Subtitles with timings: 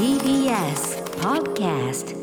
[0.00, 2.16] TBS Podcast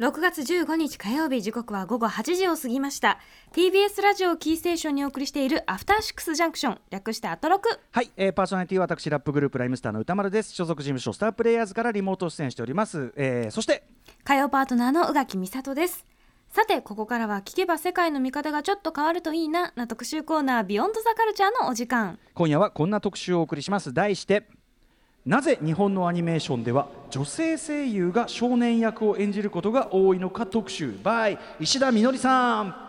[0.00, 3.20] 6月15日火曜日時刻は午後8時を過ぎました。
[3.52, 6.80] TBS ラジオキーステーションにお送りしているアフターシックスジャンクション。
[6.90, 7.68] 略してアトロク。
[7.92, 10.52] はい、えー、パーソナリティは私ラップグループライムスターの歌丸です。
[10.52, 13.84] 所属事務所スタープレイヤーズからリモート出演しております、えー、そして
[14.24, 16.04] 火曜パートナーの宇垣美里です
[16.50, 22.18] さてここからは聞けば世界の見方がちょっと変わるといいなな特集コーナービヨンドザカルチャーのお時間。
[22.34, 23.92] 今夜はこんな特集をお送りします。
[23.92, 24.44] 題して
[25.26, 30.98] なぜ日本のアニメーションでは女性声優が少年役を演じることが多いのか特集。
[31.04, 32.87] by 石田みのりさん。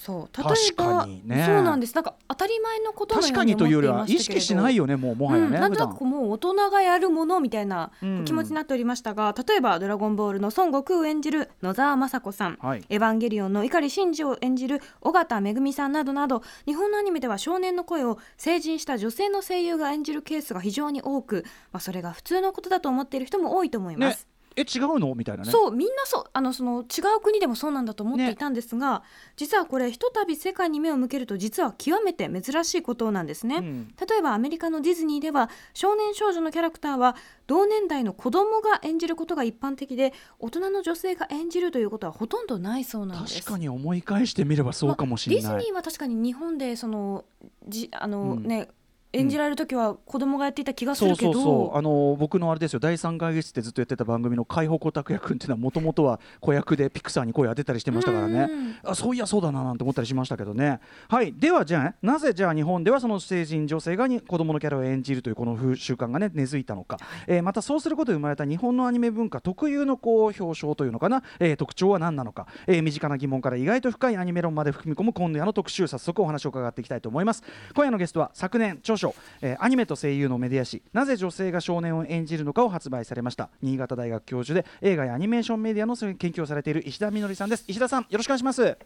[0.00, 0.36] そう。
[0.36, 1.44] 例え確ば、かにね。
[1.46, 1.94] そうなんです。
[1.94, 8.24] なんか当たり前のことのように確かにというよりは意識しないよねもうもはやね、うん、なんとなくもう大人がやるものみたいなうん。
[8.24, 12.84] 気持ちになっておりましたが、例えば「ドラゴンボール」の孫悟空を演じる野沢雅子さん、はい。
[12.88, 24.12] エヴァンゲリオンの碇シンジを演じる尾形めぐみさんなどなど日本のアニメでは少年の声を成人した女性の声優が演じるケースが非常に多く、まあ、それが普通のことだと思っている人も多いと思いまね。
[24.14, 24.26] す。
[24.56, 25.14] え違うの？
[25.14, 25.50] みたいなね。
[25.50, 26.24] そうみんなそう。
[26.32, 29.02] あのその違う国でもそうなんだと思っていたんですが、
[29.36, 33.94] 実はこれひとたび世界に目を向けると実は極めて珍しいことなんですね、うん。
[34.08, 43.36] 例えばアメリカのディズニーでは少年少女のキャラクターは同年代の子供が演じることが一般的で大人の女性が演じるということはほとんどないそうなんです。
[43.36, 47.24] 確かに思い返してみればそうかもしれない、まあディズニーは確かに日本でその
[47.68, 48.42] じあの、うん。
[48.44, 48.68] ね
[49.12, 51.32] 演じられる時は子供がやっていた気がするけど。
[51.32, 52.80] そうそうあの僕のあれですよ。
[52.80, 58.48] 第三会議室ってずっとやってた番組の海保小拓也君っていうのはもともとは子役でピクサーに声当てたりしてましたからね。
[58.50, 60.80] うんあそういやそうだななんて思ったりしましたけどね。
[61.08, 61.32] はい。
[61.32, 75.86] ではじゃあなぜじゃあ日本ではその成人女性がに子供のキャラを演じるというこの風習慣がね根付いたのか、えーまたそうすることで生まれた日本のアニメ文化特有のこう表彰というのかな、えー特徴は何なのか、えー身近な疑問から意外と深いアニメ論まで踏み込む今夜の特集。
[75.86, 77.42] 早速お話を伺っていきたいと思います。
[77.74, 83.50] 今夜のゲストは昨年著書、えーアニメと声優のメディア誌なぜ女性が少年を演じるのかを発売されました。
[83.62, 87.64] 新潟大学教授で映画やアニメーションメディアの研究をされている石田みのりさんです。
[87.66, 88.78] 石田さんよろしくお願いします。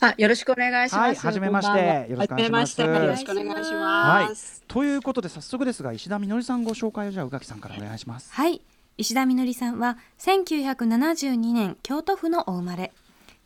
[0.00, 0.98] あ、よろしくお願いします。
[0.98, 2.50] はいはじめましてよろしくお願いします。
[2.50, 4.64] はじめましてよろしくお願いします。
[4.66, 8.32] ということで早速ですが石田みのりさんご紹介をじゃあ宇垣さんからお願いします。
[8.32, 8.60] はい。
[8.96, 12.92] 石田みのりさんは1972年京都府のお生まれ。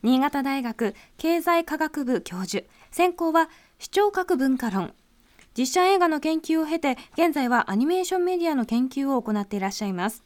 [0.02, 2.64] 新潟大学経済科学部教授。
[2.90, 3.48] 専攻は
[3.78, 4.94] 視聴覚文化論
[5.56, 10.22] 実写映画の研究を経て現在はアニメーションメディアの研究を行っていらっしゃいます。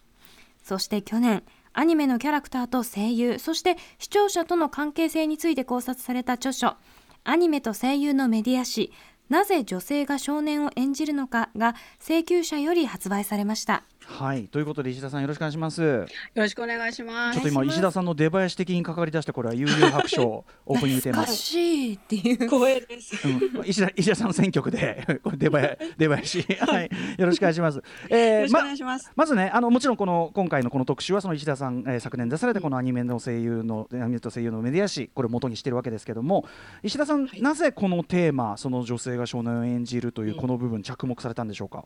[0.63, 6.77] そして去年アニメのキャラクターと声優そして視聴者との関係性について考察された著書
[7.25, 8.93] 「アニメと声優のメディア誌
[9.29, 13.85] なぜ女性が少年を演じるのか」が請求者より発売されました。
[14.11, 17.49] はいということで石田さんよろしくお願いしますよろしくお願いしますちょっと。
[17.51, 20.23] 今石田さんの出囃子的にかかり出してこれは悠々白書
[20.67, 23.29] オープニングテーマ懐かしいっていう光栄です。
[23.29, 27.83] うん石田石田さんの選曲で これ出囃出囃子 はいよろしくお願いします。
[28.09, 29.13] えよろしくお願いします。
[29.15, 36.47] まずねあのもちろんこの今回のこの特集はその石田さん、えー昨年出されたこのアニメの声優の、アニメと声優のメディア誌これを元にしてるわけですけども
[36.83, 41.85] 石田さん、なぜこのテーマその女性が少年を演じるというこの部分着目されたんでしょうか？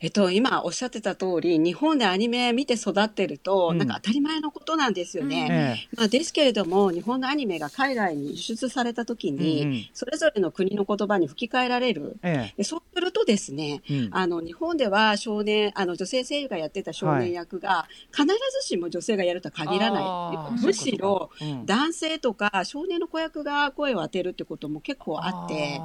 [0.00, 3.78] えっと、今おっしゃってた通り、日本でアニメ見て育ってると、うん。
[3.78, 5.86] なんか当たり前のことなんですよね。
[5.92, 9.72] えまあ、ですけれども、日本のアニメが海外に輸出された時に、うん。
[9.72, 12.16] うんそれぞれの国の言葉に吹き替えられる。
[12.22, 12.54] ええ。
[12.58, 20.04] でそうするとですね、あの、日本では少年、あの、女性声優がやってた少年役が、必ずしも女性がやるとは限らない。
[20.62, 21.30] むしろ、
[21.64, 25.80] 男性とか少年の子役が声を当てるってことも結構あって、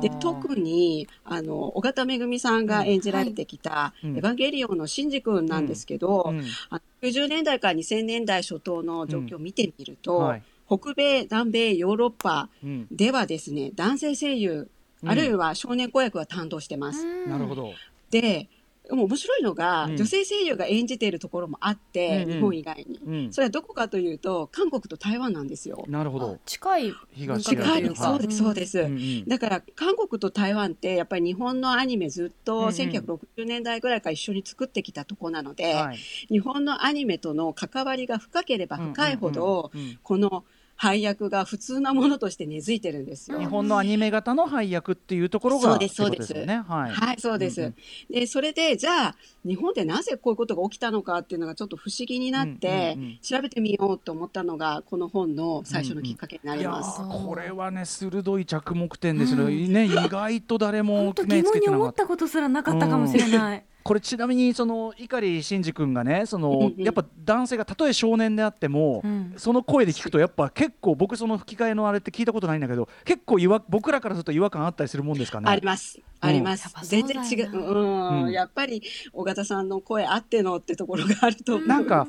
[0.00, 4.16] で特にあの尾形めぐみさんが演じられてきた「うん。
[4.16, 6.44] エヴァンゲリオン」のシンジ君なんですけど、うん。
[6.70, 10.42] あの90年代から2000年代初頭の状況を見てみると、はい。
[10.66, 12.86] 北米、南米、ヨーロッパうん。
[12.90, 14.68] ではですね男性声優、
[15.02, 15.08] うん。
[15.10, 17.04] あるいは少年子役は担当してます。
[17.26, 17.72] なるほど。
[18.10, 18.48] でで
[18.96, 19.96] も面白いのが、うん。
[19.96, 22.36] 女性声優が演じているところもあって、うんうん。
[22.36, 23.00] 日本以外に。
[23.04, 23.32] うん。
[23.32, 25.84] それはどこかというと韓国と台湾なんですよ。
[25.88, 26.38] なるほど。
[26.46, 26.92] 近い。
[27.12, 27.96] 東近い。
[27.96, 29.24] そうですそうです、うんうん。
[29.26, 32.66] だから韓国と台湾ってやっぱり日本のアニメずっうんとうん。
[32.68, 35.96] 1960年代ぐらいから一緒に作ってきたとこなので、はい。
[36.28, 39.98] 日本のアニメとの関わりが深ければ深いほど、うんうんうん。
[40.02, 40.44] この
[40.76, 43.38] 配役が普通なものとして根付いてるんですよ。
[43.38, 46.64] 日本のアニメ型の配役っていうところがそうですそうですってことよね。
[46.66, 46.90] はい。
[46.90, 47.60] はい、そうです。
[47.60, 47.74] うんうん
[48.10, 57.00] で、それで、じゃあ、日本でなぜこういうことが起きたのかっていうのがちょっと不思議になって、うんうんうん調べてみようと思ったのが、この本の最初のきっかけにないりやます。
[57.00, 63.64] ーこれはね鋭い着目点ですよ、うんね意外と誰も目疑問につけてなかっ思ったたことすらなかったかもしれない。
[63.82, 75.50] これちなみにその碇シンジ君がねそのやっぱ男性がたとえ少年であっても、うんその声で聞くとやっぱ結構僕その吹き替えのあれって聞いたことないんだけど結構違和僕らからすると違和感あったりするもんですかね？
[75.50, 75.98] あります。
[76.20, 76.72] あります。
[76.84, 77.50] 全然違う。
[77.52, 78.80] うん、うんやっぱり、
[79.12, 81.66] 尾形さんの声あってのってところがあると思う。
[81.68, 82.06] なんか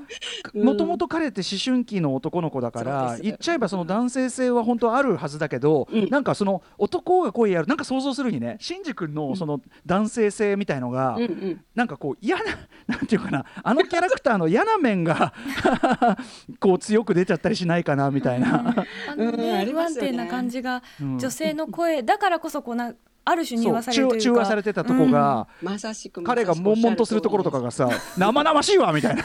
[0.53, 11.62] うんもともと彼って思春期の男の子だから言っちゃえばその男性性は本当はあるはずだけど、うんなんかその男が声やるなんか想像するにねシンジ君のその男性性みたいのが、うんうん。
[11.75, 12.43] なんかこう嫌な
[12.87, 15.33] なんていうかなあのキャラクターの嫌な面が
[16.59, 18.85] こう強く出ちゃったりしないかなみたいな。
[19.15, 21.19] 不安定な感じがうん。
[21.19, 22.93] 女性の声だからこそこうな
[23.25, 26.21] ある種に中中和されてたとこが、まさしく。
[26.23, 29.23] 彼が悶々とするところとかがさ生々しいわみたいな。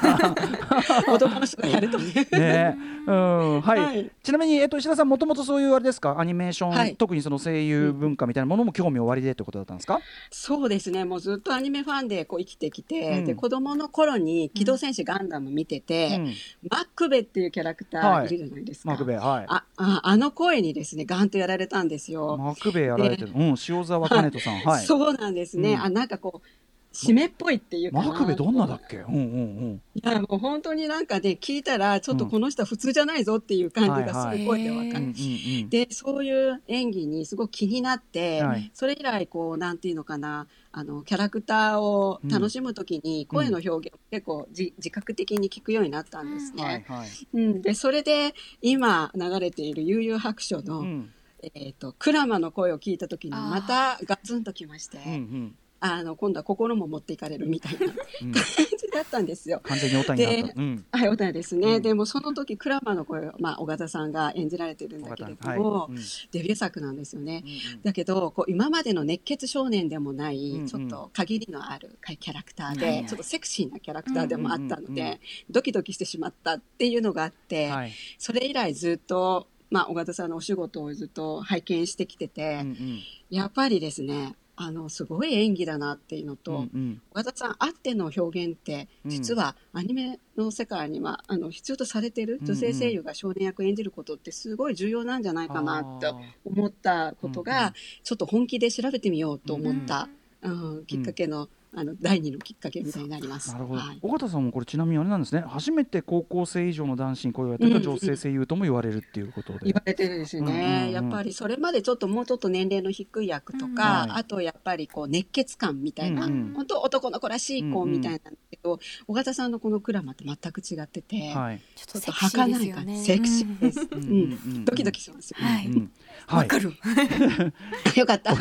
[1.13, 2.27] 男の人がやるとね。
[2.33, 4.11] ね、うんはい、はい。
[4.23, 6.17] ちなみに、えっと、石田さんもともとそういうあれですか？
[6.19, 6.97] アニメーション、はい。
[6.97, 10.01] 特にその声優文化みたいなものも興味おありでってことだったんですか、
[10.31, 11.05] そうですね。
[11.05, 13.25] もうずっとアニメファンでこう生きてきて、うん。
[13.25, 16.35] で、子供の頃に機動戦士ガンダム見てて、うん
[16.71, 18.27] マックベっていうキャラクタはい。
[18.27, 18.91] ーいるじゃないですか。
[18.91, 19.45] マクベイはい。
[19.49, 22.37] あああの声にですね、ガンとやられたんですよ。
[22.37, 24.87] マクベイやられてる、うん、塩沢兼人さん、はい。
[24.87, 25.73] そうなんですね。
[25.73, 26.49] うんあ、なんかこう、
[26.93, 27.93] 締めっぽいっていう。
[27.93, 34.87] マクベイどんなだっけ、うんうんいや、もう本当になんかね、聞いたら、ちょっとこの人は普通じゃないぞっていう感じがすごい声でわかうん。
[34.87, 34.99] うんる。
[34.99, 46.65] うんうんで、そういう演技にすごく気になって、はいそれ以来、こう、なんていうのかな、あの、キャラクターを楽しむときに、声の表現を結構じ自覚的に聞くようになったんですね。
[46.65, 47.09] はいはい。
[47.35, 51.13] うん、で、それで、今流れている悠々白書の、うん
[51.43, 55.55] えっ、と、クラマの声を聞いたときに、またガツンときまして、うんうん。
[55.81, 57.79] あの、今度は心も持っていかれるみたいな
[58.23, 58.33] うん。
[58.33, 59.61] 感じだったんですよ。
[59.63, 60.43] 完全にオタになった。
[60.43, 60.53] で。
[60.57, 60.85] うん。
[60.91, 61.77] はい、おたですね。
[61.77, 61.83] うん。
[61.83, 65.93] でもその時、クラマの声を、まあ、尾形さんが演じられてるんだけれども、はい。
[65.93, 65.97] うん。
[66.33, 67.45] デビュー作なんですよね。
[67.45, 70.67] うんだけど、こう今までの熱血少年でもない、うんうん。
[70.67, 75.19] ちょっと限りのあるキャラクターで、はいはいちょっとセクシーなキャラクターでもあったので、うんうんうんうん。
[75.51, 77.93] ドキドキしてしまったっていうのがあって、はい。
[78.19, 83.01] それ以来ずっと、まあ、尾形さんのお仕事をずっと拝見してきてて、うんうん。
[83.31, 87.03] やっぱりですね、あの、すごい演技だなっていうのと、うんうん。
[87.13, 89.11] 尾形さんあっての表現ってうん。
[89.11, 97.43] 実はアニメの世界にはあの必要とされてる女性声優が少年役演じることってすごい重要なんじゃないかなと思ったことうんうん。
[97.45, 100.09] がちょっと本気で調べてみようと思った、
[100.43, 103.53] うんきっかけのあの第二のきっかけみたいになります。
[103.53, 103.99] なるほど、はい。
[104.01, 105.43] 尾形さんもこれちなみにあれなんですね。
[105.47, 110.91] 初めて高校生以上の男子に声をやってた女性声優とも言われるっていうことで、言われてるんですよね、うんうんうん。
[110.93, 114.21] やっぱりそれまでちょっともうちょっと年齢の低い役とか、うんはい。
[114.21, 116.53] あとやっぱりこう熱血感みたいな、うんうん。
[116.55, 121.61] 本当男の子らしい子みたいなんだけど、尾形さんのこのクラマって全く違ってて、はい。
[121.77, 122.97] ちちょっとょっとセクシー儚い感ですよね。
[122.99, 124.15] じセクシーです、うんうんうんう
[124.61, 124.65] ん。
[124.65, 125.89] ドキドキしますよね、はい
[126.31, 126.49] うんはい。
[126.49, 126.73] わかる。
[127.97, 128.35] よかった。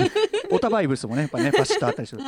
[0.49, 2.21] オタバイブスもねやっぱね パシッとあったりする。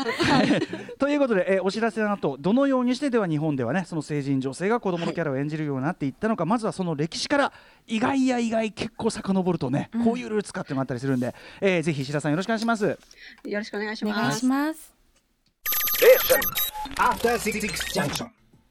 [1.00, 7.54] ということで、えーお知らせの後どのようにしてでは日本ではねその成人女性が子供のキャラを演じるようになっていったのか、まずはその歴史から
[7.88, 12.86] 意外や意外結構遡るとね、こういうルーツかっていうのがあったりするんで、えーぜひ石田さんよろしくお願いします。
[12.86, 12.98] よ
[13.57, 14.18] ろしくお願いします。
[14.18, 14.94] お願いします。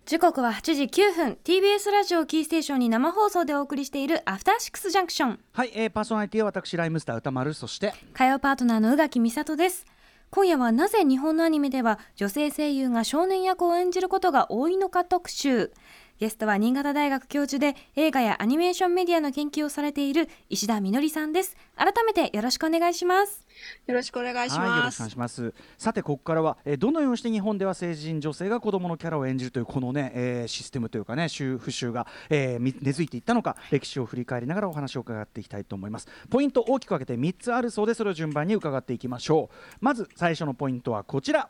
[0.09, 1.39] 時刻は8時9分。
[1.45, 5.39] TBS ラジオキーステーションに生放送でお送りしているアフターシックスジャンクション。
[5.53, 9.85] はい、えーパーソナリティは私ライムスター歌丸そして火曜パートナーの宇垣美里です。
[10.31, 15.73] 今夜はなぜ日本のアニメでは女性声優が少年役を演じることが多いのか特集
[16.19, 23.47] ゲストは新潟大学教授で映画やアニメーションメディアの研究をされている石田みのりさんです改めてよろしくお願いします
[23.87, 25.55] よろしくお願いしはい、よろますしくお願いします。
[25.77, 36.09] さて、ここからは、えーどのようにして日本では成人女性が子供のキャラを演じるというこのね、えーシステムというかね、習風習が、えーみ根付いていったのか、歴史を振り返りながらお話を伺っていきたいと思います。
[36.31, 39.77] ポイント大きく分けて3つあるそうで、それを順番に伺っていきましょう。
[39.81, 41.49] まず最初のポイントはこちら。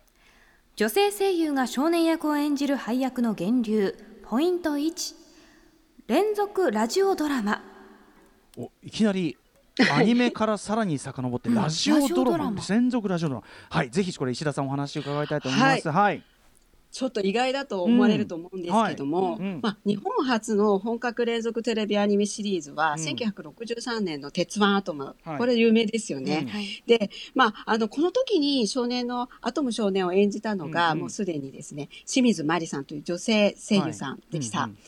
[0.76, 5.14] 女性声優が少年役を演じる配役の源流ポイント1
[6.06, 7.62] 連続ラジオドラマ。
[8.58, 9.38] おいきなり
[9.90, 12.60] アニメからさらに遡ってラジオドラマ。
[12.68, 13.46] 連続ラジオドラマ。
[13.70, 15.90] はいぜひこれ石田さんお話を伺いたいと思います。
[15.90, 16.22] はい、
[16.90, 19.54] ちょっと意外だと思われると思うんですけども、うんはい。
[19.54, 23.00] うんまあ、日本初の本格連続テレビアニメシリーズは、うん。
[23.00, 25.38] 1963年の鉄腕アトム、はい。
[25.38, 26.40] これ有名ですよね。
[26.42, 26.48] うん。
[26.48, 26.82] はい。
[26.86, 30.98] で、まあ、あの、この時に少年の、アトム少年を演じたのが、うんうん。
[31.00, 34.60] もうすでにですね、清水まりさんという女性声優さんでした。
[34.60, 34.78] はいうんうん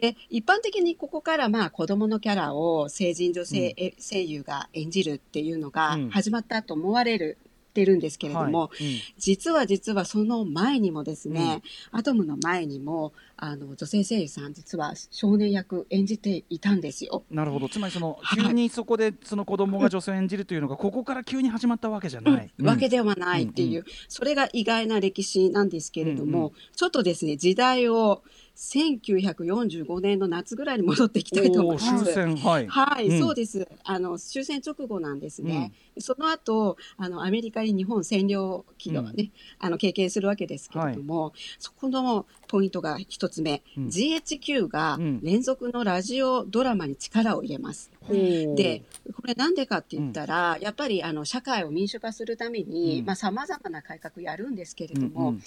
[0.00, 6.10] で、一般的にここからまあ子供のキャラを成人女性え声優が演じるっていうのがうん。
[6.10, 7.38] 始まったと思われる、
[7.70, 8.84] てるんですけれども、はい。
[8.84, 9.00] うん。
[9.18, 11.62] 実は実はその前にもですね、
[11.92, 17.24] アトムの前にも、あの、女性声優さん実は少年役演じていたんですよ。
[17.30, 17.68] なるほど。
[17.68, 18.42] つまりそのはい。
[18.42, 23.84] 急にそこでその子供が女性を演じるというのがここから急に始まったわけじゃない、わけではないっていう、うん。
[24.08, 26.52] それが意外な歴史なんですけれども、うんうん。
[26.74, 28.22] ちょっとですね、時代を
[28.60, 32.12] 1945年の夏ぐらいに戻ってきたいと思いまおー終す。
[32.12, 32.36] 戦。
[32.36, 32.66] はい。
[32.68, 33.18] はい、うん。
[33.18, 33.66] そうです。
[33.84, 35.72] あの終戦直後なんですね。
[35.98, 43.86] その後、あのアメリカに日本占領期をね、あの経験するわけですけれども、そこのポイントが一つ目、うん。
[43.86, 45.20] GHQ がうん。
[45.22, 47.90] 連続のラジオドラマに力を入れます。
[48.10, 48.82] で、
[49.16, 53.06] これなんでかって言ったら、やっぱりあの社会を民主化するために、うん。
[53.06, 55.38] まあ様々な改革やるんですけれうんども、も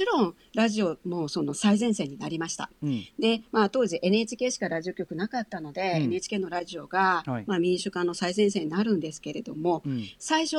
[0.00, 2.70] ちろんラジオもその最前線になりました。
[2.82, 2.88] うん。
[2.88, 6.02] うんで、まあ当時 NHK しかラジオ局なかったので、うん。
[6.04, 7.44] NHK のラジオが、はい。
[7.46, 10.04] まあ民主化の最前線になるんですけれども、うん。
[10.18, 10.56] 最初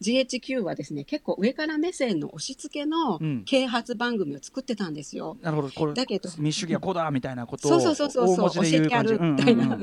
[0.00, 3.42] GHQ はですね、結構上から目線の押し付けのうん。
[3.44, 5.36] 啓発番組を作ってたんですよ。
[5.42, 5.70] なるほど。
[5.70, 9.76] これだけど民主主義はこうだみたいなことをそうそうそうそう教えてやるみたいな。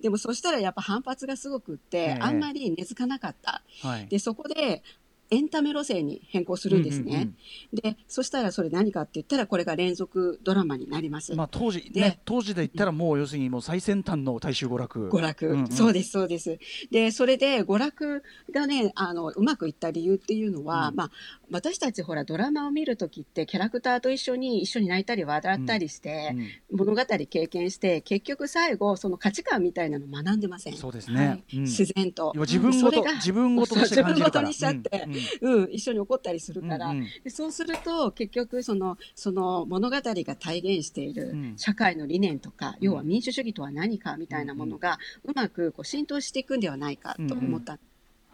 [0.00, 2.18] でもそしたらやっぱ反発がすごくって、ええ。
[2.20, 3.62] あんまり根付かなかった。
[3.82, 4.06] はい。
[4.06, 4.82] で、そこで
[5.30, 7.04] エンタメ路線に変更するんですね。
[7.04, 7.94] うんうんうん。
[7.94, 11.34] で、そしたらそれ何かって言ったらこれが連続ドラマになります。
[11.34, 15.08] まあ当時でね当時で言ったらもう要するにもう最先端の大衆娯楽。
[15.08, 15.68] 娯楽、うんうん。
[15.68, 16.58] そうですそうです。
[16.90, 20.96] でそれで娯楽がねあのうまくいった理由っていうのは、うん。
[20.96, 21.10] まあ
[21.50, 26.34] 私たちほらドラマを見る時ってキャラクターと一緒に一緒に泣いたり笑ったりして、
[26.70, 26.78] うん。
[26.78, 31.44] 物語経験して結局最後その価値観みたいなの学んでません、そうですね、はい。
[31.54, 31.62] うん。
[31.62, 32.32] 自然と。
[32.36, 35.06] 自分ごと自分ごと自分ごとにしちゃって
[35.40, 35.52] うん。
[35.52, 37.06] うんうん、一緒に怒ったりするから、うんうん。
[37.24, 41.54] でそうすると結局そのその物語が体現しているうん。
[41.56, 47.80] 社会の理念とか、要は民主主義とは何かみたいなものがうまくこう浸透していくんではないかと思った、はい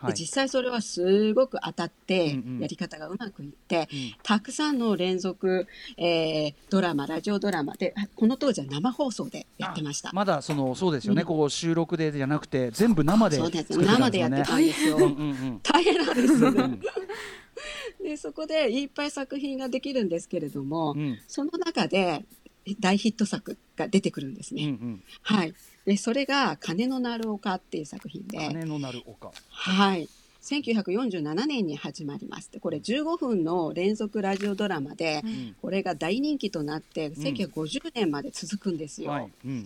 [0.07, 2.61] で実際それはすごく当たってうんうん。
[2.61, 4.15] やり方がうまくいって、うん。
[4.23, 5.67] たくさんの連続、
[5.97, 10.11] えードラマラジオドラマでこの当時は生放送でやってました。
[10.13, 11.27] まだそのそうですよね、うん。
[11.29, 13.69] こう収録でじゃなくて全部生でそうです。
[13.69, 14.97] 作ってた生でやってたんですよ。
[14.97, 15.61] うんうんうん。
[15.63, 16.63] 大変なんですよね。
[16.63, 16.81] うん。
[18.03, 21.19] でそこでいっぱい作品ができるんですけれども、うん。
[21.29, 22.25] その中で
[22.81, 24.65] 大ヒット作が出てくるんですね。
[24.65, 25.03] うんうん。
[25.23, 25.55] はい。
[25.85, 30.09] で、それが鐘の鳴る丘っていう作品で、鐘の鳴る丘はい。
[30.43, 32.51] 1947年に始まります。
[32.51, 35.57] でこれ15分の連続ラジオドラマで、うん。
[35.63, 39.13] これが大人気となって、1950年まで続くんですよ。
[39.13, 39.31] はい。
[39.45, 39.65] うん。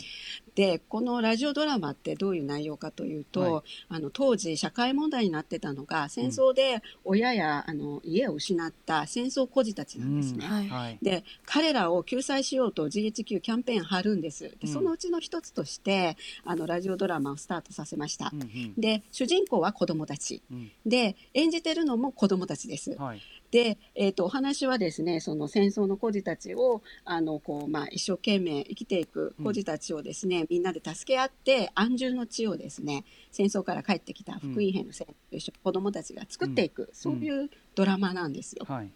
[0.54, 3.62] で、このラジオドラマってどういう内容かというと、はい。
[3.88, 10.46] あの当時社会問題になってたのが、戦争で親や、あの家を失った戦争孤児たちなんですね。
[10.46, 10.68] はい。
[10.68, 10.98] はい。
[11.00, 14.44] で彼らを救済しようと GHQ キャンペーン張るんです。
[14.44, 14.68] でうん。
[14.68, 18.30] そのうちの一つとしてあのラジオドラマをスタートさせました。
[18.32, 18.74] う、んうん。
[18.76, 20.42] で主人公は子供たち。
[20.50, 22.96] うんで演じてるのも子供たちです。
[22.96, 23.22] はい。
[23.50, 38.64] で、えー、とお話はですねその戦争の孤児たちをあのこう、まあ、一生懸命生きていく孤児たちをですね、みんなで助け合って安住の地をですね戦争から帰ってきた福音兵の戦士と一緒に子供たちが作っていく、そういうドラマなんですよ。
[38.68, 38.90] はい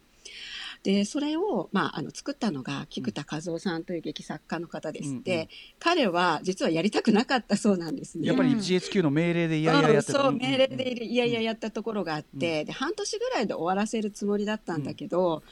[0.83, 5.15] でそれを、まあ、あの作ったのが菊田和夫さんという劇作家の方です。
[5.15, 5.41] って、うん。
[5.41, 5.49] うん。
[5.79, 8.27] 彼は実はやりたくなかったそうなんですね。
[8.27, 10.23] やっぱりうん GHQ の命令でいやいややってた。
[10.23, 15.43] そ命令でいやいややったところがあって、で半年ぐらいで終わらせるつもりだったんだけど、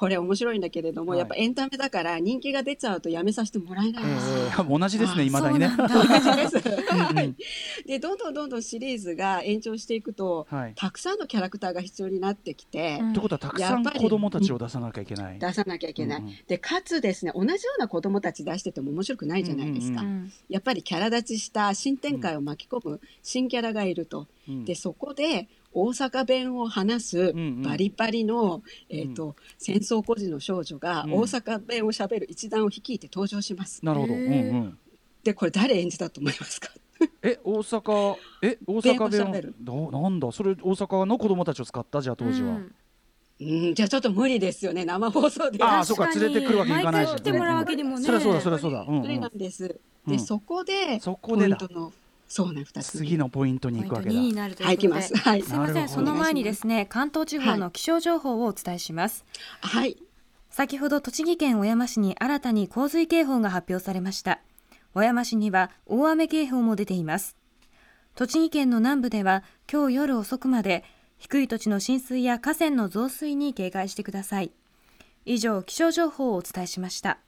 [0.00, 1.18] これ面白いんだけれども、はい。
[1.18, 4.30] やっぱエンタメだから人気が出ちゃうとやめさせてもらえないんです。
[4.30, 4.36] よ。
[4.36, 5.70] えー同じですねあいまだにね。
[7.84, 10.72] で どんどんどんどんシリーズが延長していくとはい。
[10.74, 13.10] たくさんのキャラクターが必要になってきて、うん。
[13.10, 15.38] ってことはたくさん子供たちを出さなきゃいけない。
[15.38, 16.34] 出さなきゃいけない、うんうん。
[16.48, 20.32] でかつですね同じような子供たち出してても面白くないじゃないですか、うんうん。
[20.48, 24.64] やっぱりキャラ立ちした新展開を巻き込む新キャラがいると、うん。
[24.64, 27.62] でそこで大阪弁を話すうんうん。
[27.62, 31.12] バリバリの、えーと戦争孤児の少女がうん。
[31.14, 33.84] 大阪弁をしゃべる一団を率いて登場します。
[33.84, 34.78] なるほど、うんうん、
[35.22, 36.68] でこれ誰演じたと思いますか？
[37.22, 39.08] え大阪え大阪弁を？
[39.08, 39.54] 弁喋る。
[39.60, 40.32] どなんだ？
[40.32, 42.56] それ大阪の子供たちを使ったじゃあ当時は、うん。
[42.56, 42.70] うん
[43.74, 44.84] じゃあちょっと無理ですよね。
[44.84, 45.64] 生放送で。
[45.64, 46.08] ああそうか。
[46.08, 48.04] 連れてくるわけにいかないし毎回来てもらうわけにもね。
[48.04, 49.00] そりゃそうだそりゃそうだ、うんうん。
[49.00, 49.80] 無理なんです。
[50.06, 50.12] うん。
[50.12, 51.56] でそこでそこでだ。
[51.56, 51.92] ポイントの
[52.30, 54.14] そうね2つ次のポイントに行くわけだ。
[54.14, 55.16] 2になるというはいことで、いきます。
[55.16, 55.42] はい。
[55.42, 59.24] すいませんその前にですね関東地方の気象情報をお伝えします、
[59.60, 59.96] はい。
[60.48, 64.40] 先ほど栃木県小山市に新たに洪水警報が発表されました。
[64.94, 67.36] 小山市には大雨警報も出ています。
[68.14, 70.84] 栃木県の南部では今日夜遅くまで
[71.18, 74.52] 低い土地の浸水や河川の増水に警戒してください。
[75.24, 77.18] 以上気象情報をお伝えしました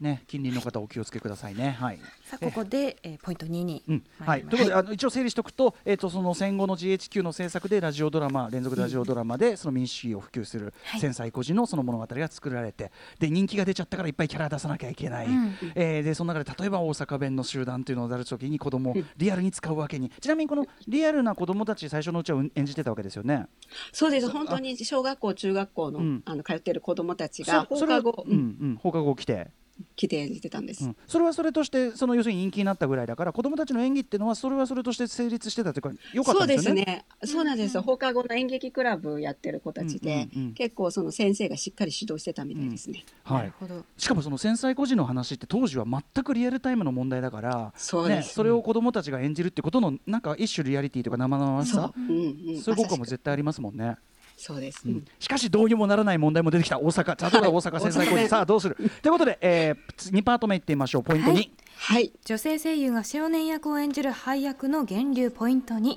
[0.00, 1.76] ね近隣の方お気をつけくださいね。
[1.78, 1.98] はい。
[2.24, 4.04] さあここで、えーポイント2にうん。
[4.20, 11.00] はい、ということで、あの一応整理しておくと,、えー、とその戦後の GHQ の制作でラジオドラマ連続ラジオドラマでその民主主義を普及するはい。
[11.00, 15.56] 戦災孤児のその物語が作られてで人気が出ちゃったからいっぱいキャラ出さなきゃいけない、うん。
[15.74, 20.10] えーでその中で例えば大阪弁の集団というのを出るときに子供をリアルに使うわけに。
[20.20, 23.46] ちなみにこのリアルな子供たち最初のうちは演じてたわけですよね。
[23.92, 24.28] そうです。
[24.28, 26.22] 本当に小学校中学校の,、うん。
[26.24, 28.32] あの通ってる子どもたちが放課後、うん。
[28.32, 28.36] う
[28.66, 29.48] ん、放課後来て
[29.96, 30.84] 着て演じてたんです。
[30.84, 37.04] うんそれはそれとしてその要するに人気になったぐらいだから子供たちの演技っていうのはそれはそれとして成立してたというか良かったそうんでよね。
[37.20, 37.34] ですすね。
[37.34, 37.82] そうなんですよ。
[37.82, 43.04] 放課後の演劇クラブやってる子たちで、うんうんうん結構その先生がしっかり指導してたみたいですね。
[43.22, 43.52] はい。
[43.58, 48.34] ほどしかもその繊細孤児の話って当時は全くリアルタイムの問題だから、ね、そうです。
[48.34, 51.92] それを子供たちが演じるってことのなんか一種リアリティとか生々しさ？
[51.94, 53.96] そう、うんうん、そういう効果も絶対ありますもんね。
[54.40, 54.82] そうです。
[54.86, 55.04] うん。
[55.18, 56.78] しかしどうにもならない問題も出てきた。
[56.78, 57.30] 大阪。
[57.32, 58.76] 例えば大阪繊細孤児、はいさあどうする？
[58.76, 61.02] ということで、えー、2パート目いってみましょう。
[61.02, 61.52] ポイント2、はい。
[61.76, 62.12] はい。
[62.24, 65.96] 女性声優が少年役を演じる配役の源流ポイント2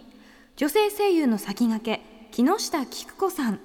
[0.57, 3.51] 女性声優の先駆け木下菊子さん。
[3.53, 3.60] はい。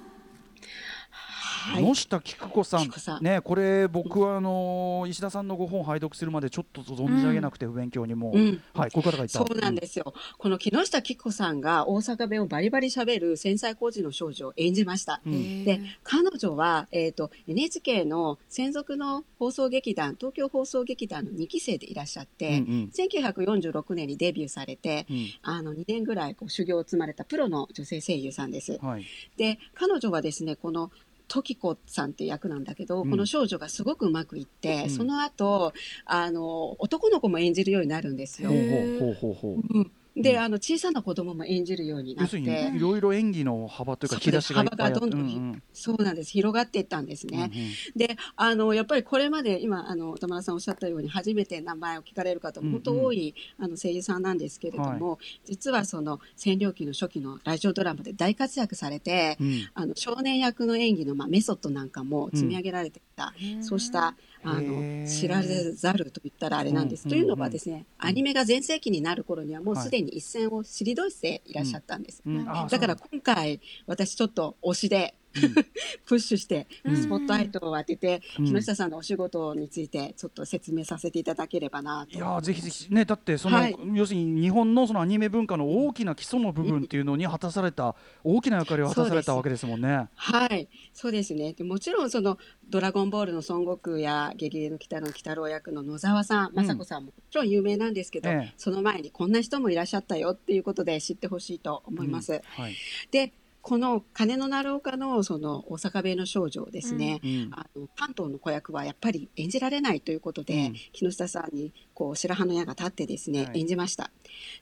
[1.75, 2.81] 野下菊子さん。
[2.81, 3.23] 菊子さん。
[3.23, 8.39] ねこれ僕はあのー石田さんのご本を拝読するまでちょっと存じ上げなくて不勉強にも、う。
[8.39, 8.61] ん。
[8.73, 10.13] はいこういう方がいたそうなんですよ。
[10.37, 15.21] この木下菊子さんが大阪弁をバリバリ喋る繊細孤児の少女を演じました。
[15.25, 22.91] で、彼女は、えっ、と、NHK の専属の放送劇団、東京放送劇団の2期生でいらっしゃって、うんうん。
[22.93, 25.27] 1946年にデビューされて、うん。
[25.41, 28.77] あの、2年ぐらいこう修行を積まれたプロの女性声優さんです。
[28.81, 29.05] はい。
[29.37, 30.91] で、彼女はですね、この、
[31.27, 33.09] 時子さんっていう役なんだけど、うん。
[33.09, 34.89] この少女がすごくうまくいって、うん。
[34.89, 35.73] その後、
[36.05, 38.49] あの、男の子も演じるようになるんですよ。
[38.49, 38.57] ほう。
[38.57, 39.77] へほうほうほうほう。
[39.77, 39.91] うん
[40.21, 40.39] で、うん。
[40.39, 46.31] あの、小さな子供も演じるようになって、いろいろ演技の幅というか引き出しが幅がどんどんひうんそうなんです。
[46.31, 47.51] 広がっていったんですね。
[47.53, 47.71] うんうん。
[47.95, 59.69] で、あの、やっぱりこれまで今、あの、田村さんおっしゃったように、初めて名前を聞かれる方も本当多い、あの、声優さんなんですけれども、実はその、占領期の初期のラジオドラマで大活躍されて、うん。
[59.73, 67.05] あの、少年役の演技の、まあ、メソッドなんかも積み上げられてきた、そうした、あの、知られざると言ったらあれなんです。
[67.05, 69.85] うんというのはですね、アニメが全盛期になる頃にはもうはい。
[69.85, 72.21] すでに一線を退いていらっしゃったんです。
[72.69, 75.15] だから今回、私ちょっと推しで、
[76.05, 76.97] プッシュして、うん。
[76.97, 78.45] スポットライトを当てて、うん。
[78.45, 82.17] 木下さんのお仕事についてちょっと説明させていただければなと。
[82.17, 82.93] いやーぜひぜひ。
[82.93, 83.75] ねだってその、はい。
[83.93, 90.07] 要するに日本のそのアニメ文化の大きな基礎の部分っていうのに果たされた大きな役割を果たされたわけですもんね。
[90.15, 91.53] はい、そうですね。
[91.53, 92.37] でもちろんその
[92.69, 98.53] ドラゴンボールの孫悟空やゲゲゲの鬼太郎の鬼太郎役の野沢さん、雅子さんももちろん有名なんですけど、ええ。
[98.57, 102.33] その前にこんな人もいらっしゃったよっていうことで知ってほしいと思います。
[102.33, 102.39] うん。
[102.63, 102.75] はい。
[103.11, 103.33] で、
[103.67, 107.49] この金の鳴る丘のその大阪弁の少女をですね、うん。
[107.51, 110.75] あの関東の子役はやっぱり演じられないということで、うん。
[110.93, 113.59] 木下さんにこう白羽の矢が立ってですね、はい。
[113.59, 114.09] 演じました。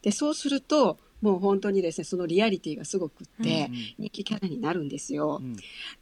[0.02, 5.40] でそうするともう本当にですねそのリアリティがすごくって、うん人気キャラになるんですよ。
[5.40, 5.56] うん。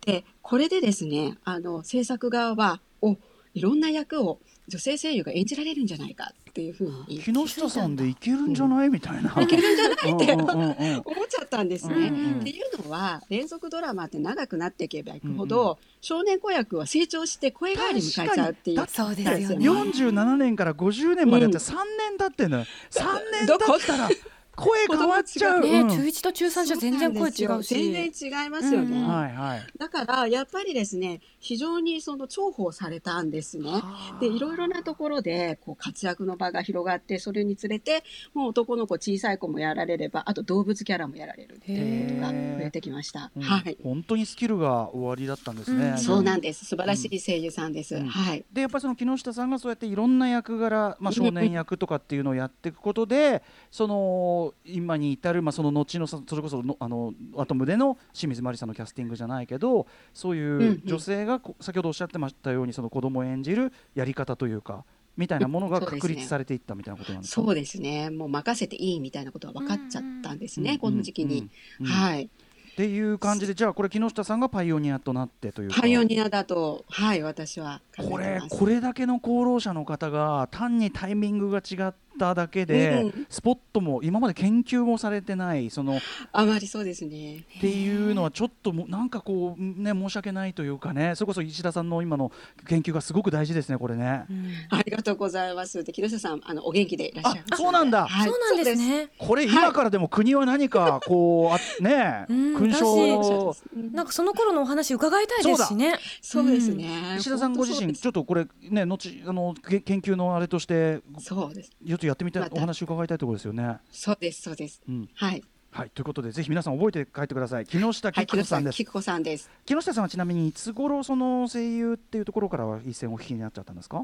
[0.05, 3.17] でこれでですねあの制作側はお
[3.53, 4.39] いろんな役を
[4.69, 9.41] 女性声優が演じられるんじゃないかっていうふうに木下さんでいけるんじゃないみたいな。
[9.41, 11.95] いけるんじゃないってうんうんうんうん思っちゃったんですね。
[11.95, 18.85] うんうんっていうのは連続ドラマって長くなっていけばいくほど、少年子役は成長して声変わり迎えちゃうっていう。
[18.87, 19.67] そうですよね。
[19.67, 24.09] 47年から50年までやって3年経ってんのよ、3年経ったら
[24.55, 25.61] 声変わっちゃう。
[25.61, 28.97] ね、うん中1と中3じゃ全然声違うし全然違いますよね。
[28.97, 29.61] うんはいはい。
[29.77, 33.71] だからやっぱりですね非常にその重宝されたんですね。
[34.19, 42.35] でいろいろなところでこう活躍の場が広がってそれにつれてもう男の子小さい子もやられればあと動物キャラもやられるっていうことが増
[42.67, 43.31] えてきました。
[43.35, 45.89] うんはい、本当にスキルが終わりだったんですね。
[45.89, 47.95] うんそうなんです素晴らしい声優さんです。
[47.95, 60.81] うんはいでやっぱりその木下さんがそうやっていろんな役柄、まあ、少年役とかっていうのをやっていくことでその今に至る、まあ、その後のそそれこそのあのアトムでの清水麻里さんのキャスティングじゃないけどそういううんうん。
[60.85, 64.83] 女性がこ先ほどおっしゃってましたようにその子供を演じるやり方というか
[65.15, 67.41] みたいなものが確立されていったみたいなことなんですか？
[67.41, 68.09] そうですね。
[68.09, 71.49] もう任せていいみたいなことは分かっちゃったんですね、この時期に。。
[71.79, 71.93] うんうんうん。
[71.93, 72.23] はい。
[72.23, 75.79] っていう感じでじゃあこれ木下さんがパイオニアとなってというか。
[75.79, 78.41] パイオニアだとはい私は考これ。
[78.49, 85.99] これだけの功労者の方が単にタイミングが違っただけで、うんスポットも今まで研究もされてないそのっ
[86.31, 87.45] あまりそうですね。
[87.61, 92.31] ていうのはちょっともなんかこうね申し訳ないというかねそれこそ石田さんの今の
[92.67, 94.25] 研究がすごく大事ですねこれね。
[94.29, 95.83] うんありがとうございます。
[95.83, 98.75] で木下さんあのお元気でいらっしゃいますそうなんだはいそうなんです。
[98.75, 99.09] ね。
[99.17, 105.95] これ今からでも国は何かこうあねうん勲章ですをうんなんかその頃のお話伺いたいですしね。
[106.21, 107.17] そうですね。
[107.17, 111.71] 石田さんご自身ちょっとこれね後あのけ研究のあれとしてそうです。
[111.85, 113.77] ちょっとやってみたいお話伺いたいところですよね。
[113.91, 114.81] そうですそうです。
[114.87, 115.43] うんはい。
[115.71, 118.75] はいということでぜひ皆さん覚えて帰ってください木下はい吉子さんです。
[118.77, 119.49] 木下さんです。
[119.65, 123.97] 木下さんはちなみにいつ頃その声優っていうところからは一線をお引きになっちゃったんですか？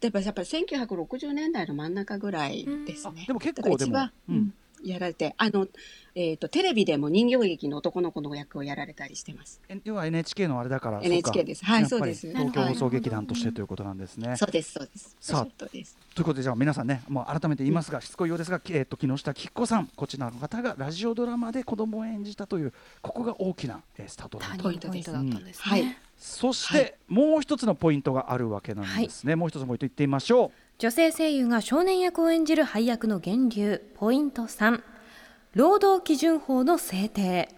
[0.00, 3.22] やっぱりやっぱり1960年代の真ん中ぐらいですね。
[3.24, 5.66] あでも結構でもうんやられて、あの、
[6.14, 9.60] えっ、と、テレビでも人形劇の男の子の役をやられたりしてます。
[9.68, 14.36] え要は NHK のあれだから NHK ですはいそうです東京はい放送劇団としてということなんですね。
[14.36, 15.16] そうです、そうです。
[15.20, 15.66] さあ。
[15.66, 15.80] とい
[16.20, 34.80] うことでじゃあ皆さんねもう改めて言いますが、しつこいようですが、えー、と木下きっこさんこちらの方がラジオドラマで子供を演じたというここが大きな、えースタートだったんですね、はいそして、もう一つのポイントがあるわけなんですね、もう一つのポイント言ってみましょ女性声優が少年役を演じる配役の源流ポイント3
[35.54, 37.48] 労働基準法の制定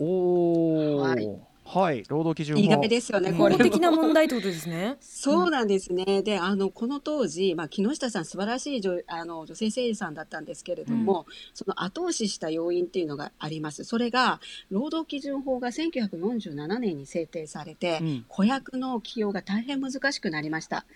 [0.00, 0.04] う。
[0.04, 6.22] おおはいはい、労働基準法意外ですよね、うんこ的な問題ってことですね そうなんですね。
[6.22, 13.84] で、あの、この当時、まあ、木下さん素晴らしい女あの女性声優さんだったんですけれども、その後押しした要因っていうのがあります。
[13.84, 20.86] それが、労働基準法が1947年に制定されて、うん子役の起用が大変難しくなりました。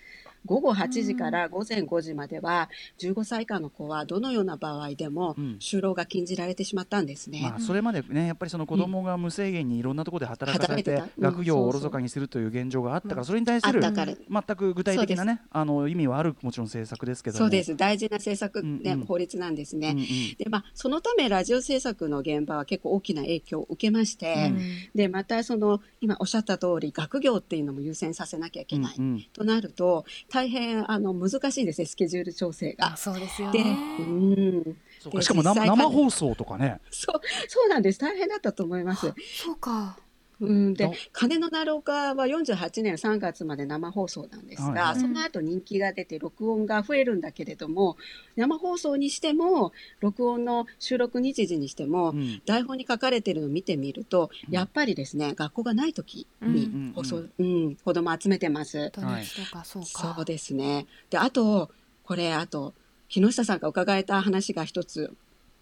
[0.45, 5.57] 午後8時から午前5時までは、15歳以下の子はどのような場合でもうん。
[5.59, 7.41] 就労が禁じられてしまったんですね。
[7.41, 17.39] まあ、それまでねやっぱりその子供が無制限にいろんなところで働かされて、学業をおろそかにするという現状があったから、それに対する全く具体的なねあの意味はあるもちろん政策ですけども。
[17.39, 17.75] そうです。
[17.75, 19.91] 大事な政策、ね法律なんですね。
[19.91, 20.05] うんうん。
[20.37, 24.59] で、まあ、そのためラジオ制作の現場は結構大きな影響を受けまして、うん。
[24.95, 28.95] で、またその、今おっしゃった通り、学業っていうのも優先させなきゃいけない。
[28.97, 29.25] うんうん。
[29.33, 32.93] となると、大変、あの、難しいですね、スケジュール調整が。
[32.93, 34.63] あそうですよで、ねうん。
[34.63, 37.99] でそうかしかも生放送とかねそう、そうなんです。
[37.99, 39.13] 大変だったと思います。
[39.43, 39.95] そうか
[40.45, 44.99] うん、でど、鐘の鳴る丘は48年3月まで生放送なんですが、はいはい。
[44.99, 47.97] その後人気が出て録音が増えるんだけれども、
[48.35, 52.41] 生放送にしても、録音の収録日時にしても、うん。
[52.45, 58.91] 台本に書かれてるのを見てみると、やっぱりですね、学校がない時にうん放送、うん、子供集めてます。
[58.91, 60.87] 土日とかそうか、そうですね。
[61.09, 61.69] で、あと、
[62.03, 62.73] これ、あと、
[63.07, 65.13] 木下さんが伺えた話が一つ、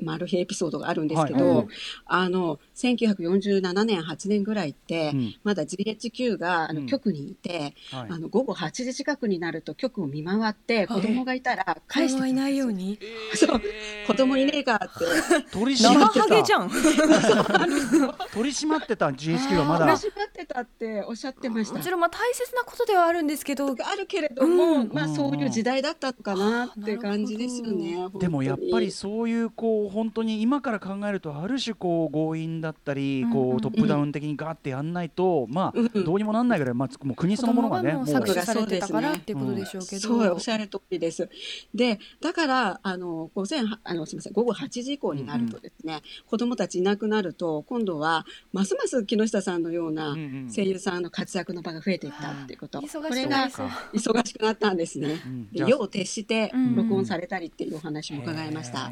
[0.03, 1.55] マル秘エピソードがあるんですけど、はい。
[1.57, 1.67] はい
[2.05, 5.35] あの、1947年、8年ぐらいって、うん。
[5.43, 6.81] まだ GHQ があうん。
[6.81, 8.07] の局にいて、はい。
[8.09, 12.99] あの午後8時近くになると局を見回って、子供がいたら返していないように。
[13.35, 13.61] そう、
[14.07, 15.51] 子供いねえかって。
[15.51, 16.21] 取り締生まってた。
[16.21, 16.69] ハゲじゃん。
[16.69, 19.85] 取り締まってた GHQ はまだ。
[19.85, 21.77] 楽しまってたっておっしゃってました。
[21.77, 21.89] もち。
[21.89, 23.67] ろんまあ大切なことではあるんですけど。
[23.67, 24.91] あるけれども、うん。
[24.91, 27.97] まあそういう時代だったのかなって感じですよね。
[28.19, 38.91] でもやっぱり本そういうこう本当に今から考えるとある種こう強引だったりこうトップダウン的にガーってやんないとまあどうにもなんないぐらいまあもう国そのものがねもうされてたからそうです。
[39.01, 41.29] ねっていうことでしょうけど、そうおっしゃる通りです。
[41.73, 50.15] で、だから、あの、午前、あの、すみません、午後8時以降になるとですね、子供たちいなくなると、今度は、ますます木下さんのような
[50.53, 52.79] 声優さんの活躍の場が増えていったっていうこと。
[52.79, 55.19] 忙しくこれが忙しくなったんですね。
[55.51, 56.75] 夜を徹してうん。
[56.75, 58.91] 録音されたりっていうお話も伺いました。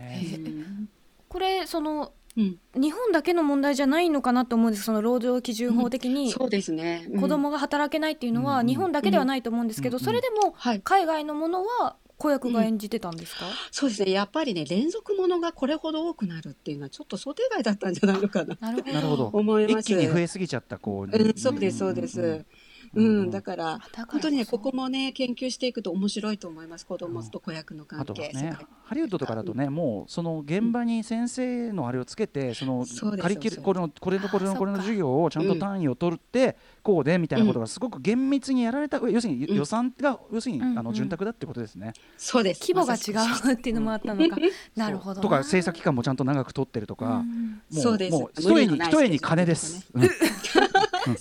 [1.29, 7.07] これそのうん日本だけの問題じゃないのかなと思うんですその労働基準法的にそうですね。
[7.11, 10.81] うん子供が働けないっていうのうんは日本だけではないと思うんですけど、うんそれでもはい。
[10.81, 14.11] 海外のものは子役が演じてたんですか、そうですね。
[14.11, 18.57] やっぱりね、連続ものがこれほど多くなるっていうのはちょっと想定外だったんじゃないのかな。
[18.59, 19.91] なるほどなるほど思います。
[19.91, 22.21] 一気に増えすぎちゃったこううん、そうです、そうです。
[22.21, 22.45] うん
[22.95, 26.85] うん、だから、本当にね、ここもね、研究していくと面白いと思います。
[26.85, 28.33] 子供と子役の関あとは係。
[28.33, 32.87] ねハリウッドとかだとねもうその現場に先生のあれをつけてその
[33.21, 38.99] カリキこれのこれのこれのこれの授業をちゃんと単位を取ってこうでみたいなことがすごく厳密にやられた。
[38.99, 40.79] 上要するにうん予算が要するにうん。
[40.79, 41.93] あの潤沢だってことですね。
[42.17, 42.61] そうです。
[42.61, 44.37] 規模が違うっていうのもあったのか、
[44.75, 47.23] なるほどなとか制作期間もちゃんと長く取ってるとか。
[47.71, 48.13] そうです。
[48.13, 49.87] もう一重に一重に金です。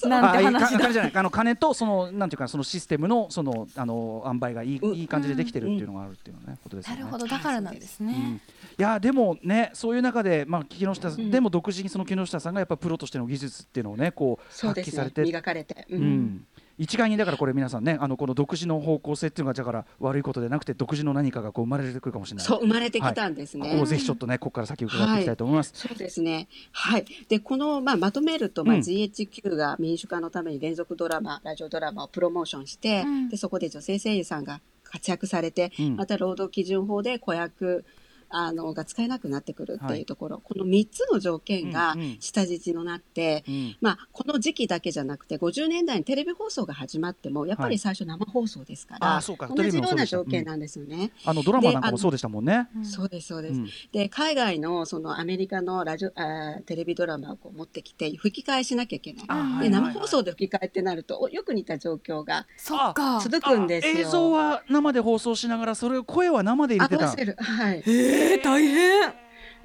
[0.02, 7.00] うんなんてあいい話だか金じゃないあの金とそのなんていうかそのシステムのそのあの塩梅がいいうんいい感じでできてるっていうのがあるっていうねことですよね。
[7.02, 8.40] なるほどだからなんですね、うん
[8.78, 14.66] いやでもねそういう中でまあ木下でも独自にその木下さんがやっぱプロとしての技術っていうのをねこう。
[14.66, 15.84] 発揮されて磨かれて。
[15.90, 15.96] う。
[15.96, 16.46] うんん
[16.78, 22.46] 一概にだからこれ皆さんねあのこの独自の方向性っていうのがだから悪いことでなくて独自の何かがこう生まれてくるかもしれない。
[22.46, 23.70] そう、生まれてきたんですね。
[23.70, 25.72] ここをぜひちょっとねここから先伺っていきたいと思います。
[25.74, 26.48] そうですね。
[26.72, 27.04] はい。
[27.28, 37.84] で、この、まあ、まとめると、まあ、うん GHQ が民主化のために連続ドラマ、ラジオドラマをプロモーションして、うんで、そこで女性声優さんが活躍されて、うんまた労働基準法で子役、
[38.30, 51.12] あの、が使えなくなってくるってはいいうところ、この3つの条件がうんうん下地になって、うんまあ、この時期だけじゃなくて、50年代にテレビ放送が始まっても、やっぱり最初生放送ですから、あーそうか同じような条件なんですよね。
[51.24, 52.68] あのドラマなんかもそうでしたもんね。
[52.76, 53.54] うんそうです、そうです。
[53.54, 59.26] うんで、海外のそのアメリカのラジオ、あーテレビドラマをこう持ってきて、吹き替えしなきゃいけない。
[59.26, 63.98] で、はいはいはい生放送で吹き替えってなると、およく似た状況がそっか続くんですよ。
[64.00, 67.36] 映像は生で放送しながらそれを声は生で入れあ、てた合わせる。
[67.38, 67.82] はい。
[67.86, 69.14] えー、大変。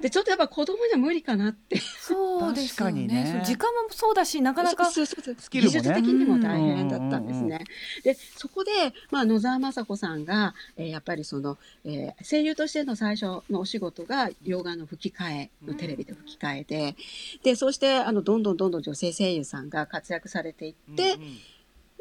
[0.00, 1.78] でちょっとやっぱ子供には無理かなって。
[1.78, 3.24] そうですよ確かにね。
[3.24, 5.78] ね時間もそうだしなかなかそうそうそうスキルもね。
[5.78, 7.64] 技術的にも大変だったんですうんうんね。
[8.02, 8.70] でそこで、
[9.10, 16.96] まあ、野沢雅子さんが、えーやっぱりその、えー声優としての最初のお仕事が洋画の吹き替えのテレビで吹き替えで,、
[17.42, 21.38] でそうしてあのどんどんどんどん女性声優さんが活躍されていってうんうん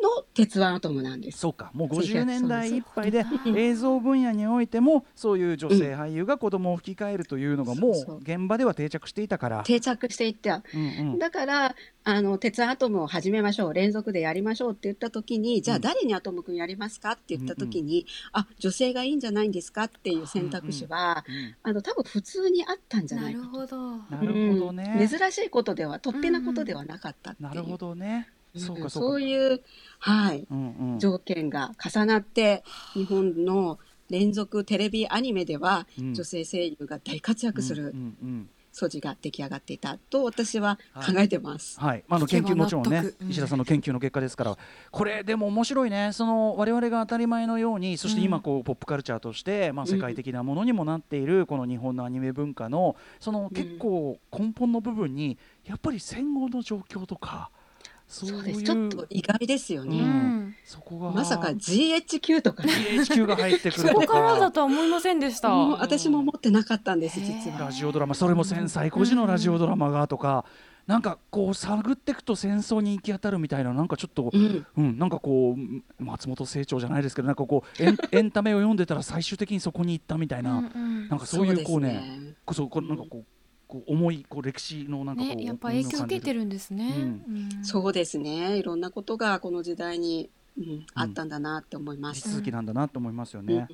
[0.04, 1.40] の「鉄腕アトム」なんです。
[1.40, 1.72] そうか。
[1.74, 9.64] もう50年代いっぱいで映像分野においてもそういう女性俳優が子供を吹き替えるというのがもそう現場では定着していたから。
[9.64, 10.50] 定着していって。
[10.50, 10.62] うん
[11.14, 11.20] うん。
[11.20, 23.52] だからあの鉄腕アトムを始めましょう連続でやりましょうって言った時にじゃあうん誰にアトム君やりますかって言った時に、あ女性がいいんじゃないんですかっていう選択肢は、うんあの多分普通にあったんじゃなないるかと。
[23.60, 23.98] ほど。
[23.98, 24.98] なるほどね。
[25.00, 25.08] うん。
[25.08, 28.30] 珍しいことでは突飛なことではなかったっていう、なるほどね。
[28.56, 29.10] そううんかそうか。
[29.10, 29.62] そういう、
[30.00, 31.00] はい、うんうん。
[31.00, 32.64] 条件が重なって
[32.94, 36.14] 日本の連続テレビアニメではうん。
[36.14, 37.96] 女性声優が大活躍する
[38.74, 41.80] 素地が出来上がっていたと私は考えてます。
[41.80, 44.58] はい、あの研究もちろんね石田さんの研究の結果ですから。
[44.92, 46.10] これでも面白いね。
[46.12, 57.52] その我々が当たり前のようにそして今こうポップカルチャーとしてまあ世界的なものにもなっているこの日本のアニメ文化のその結構根本の部分にやっぱり戦後の状況とか
[58.14, 58.64] そういうです。
[58.64, 59.98] ちょっと意外ですようね。
[59.98, 60.56] うん。
[60.64, 61.12] そこが。
[61.12, 62.64] まさか GHQ とか。
[62.64, 63.82] ね GHQ が入ってくる。
[63.82, 64.52] そとこからだか。
[64.52, 65.50] とは思いませんでした。
[65.52, 67.60] 私も思ってなかったんです実は。
[67.60, 70.46] ラジオドラマそれも戦災孤児のラジオドラマがとか、
[70.86, 74.66] なんかこう探っていくと戦争に行き当たるみたいななんかちょっとうん。
[74.78, 81.10] うん、なんかこう松本清張じゃないですけどなんかこうエン エンタメを読んでたら最終的にそこに行ったみたいな、うんうん。
[81.10, 83.26] なんかそういうこうねそうですこそこうなんかこう
[83.74, 88.58] こう重いこう歴史のなんかこう、ねやっぱ影響受けてるるんですねうんそうですね。
[88.58, 92.22] いろんなことがこの時代に、うん、あったんだなって思います。
[92.22, 93.68] 地続きなんだなと思いますよね。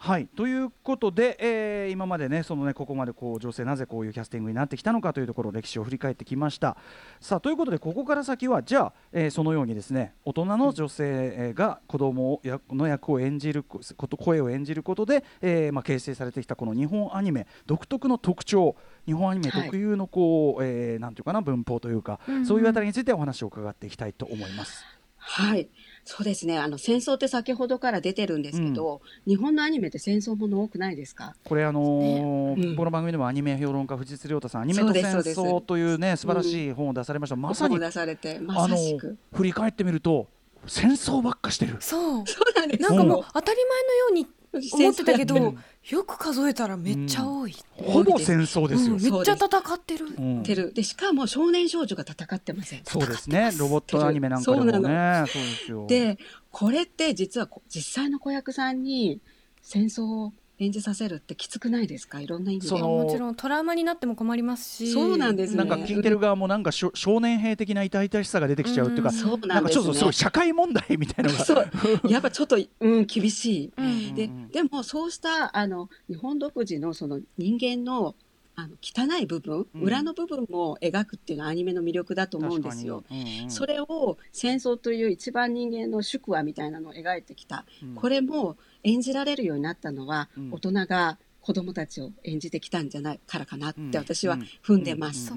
[0.00, 6.76] うんはいということで、えー今までねそのねここまでこう女性なぜこういうキャスティングになってきたのかというところ歴史を振り返ってきました。
[7.20, 11.04] さあということでここから先はじゃあ、えーそのようにですね大人の女性
[11.36, 24.95] えーが子供をやの役を演じること声を演じることで、えーまあ、形成されてきたこの日本アニメ独特の特徴日本アニメ特有のこう、えーなんていうかな文法というか、うんうんそういうあたりについてお話を伺っていきたいと思います。
[25.28, 25.68] はい。
[26.04, 26.56] そうですね。
[26.56, 31.34] あの戦争って先ほどから出てるんですけど、日本のアニメって戦争もの多くないですか？
[31.44, 32.62] これあのーね。
[32.68, 32.76] うん。
[32.76, 39.18] この番組でもアニメ評論家藤津亮太さんアニメと戦争というね素晴らしい本を出されました、まさに出されてまあのさしく。
[39.34, 40.28] 振り返ってみると
[40.68, 41.76] 戦争ばっかしてる。
[41.80, 42.24] そう。
[42.26, 42.82] そうなんです。
[42.82, 44.26] なんかもう当たり前のように
[44.72, 45.54] 思ってたけど
[45.88, 49.02] よく数えたらめっちゃ多い、ほぼ戦争ですよ、うん。
[49.02, 50.42] めっちゃ戦ってる、うん。
[50.42, 52.80] てるでしかも少年少女が戦ってません。
[52.84, 53.52] そうですね。
[53.58, 55.24] ロボットアニメなんかでもね。
[55.26, 55.86] そうですよ。
[55.86, 56.18] で
[56.50, 59.20] これって実はこ実際の子役さんに
[59.62, 62.20] 戦争を演じさせるってきつくないですか？
[62.20, 62.68] いろんな意味で。
[62.68, 64.92] そのもちろんトラウマになっても困りますし。
[64.92, 65.58] そうなんですね。
[65.58, 69.14] なんか聞いてる側もなんかしょ少年兵的な痛々しさが出てきちゃうっていうか、うん。
[69.14, 71.44] そうなかちょっとすごい社会問題みたいなのが。
[71.44, 71.70] そう。
[72.08, 73.72] やっぱちょっと、うん、厳しい。
[73.76, 74.14] うん。
[74.14, 78.14] でうんでもそうしたあの日本独自のその人間の
[78.58, 79.82] あの汚い部分、うん。
[79.82, 83.04] 裏の部分も描くっていうのはアニメの魅力だと思うんですよ。
[83.10, 83.50] うんうん。
[83.50, 87.94] それを戦争という一番人間の宿話みたいなのを描いてきた、うん。
[87.94, 90.52] これも演じられるようになったのは、うん。
[90.52, 95.32] 大人が子供たちを演じてきたんじゃないからかなって私はうん踏んでます。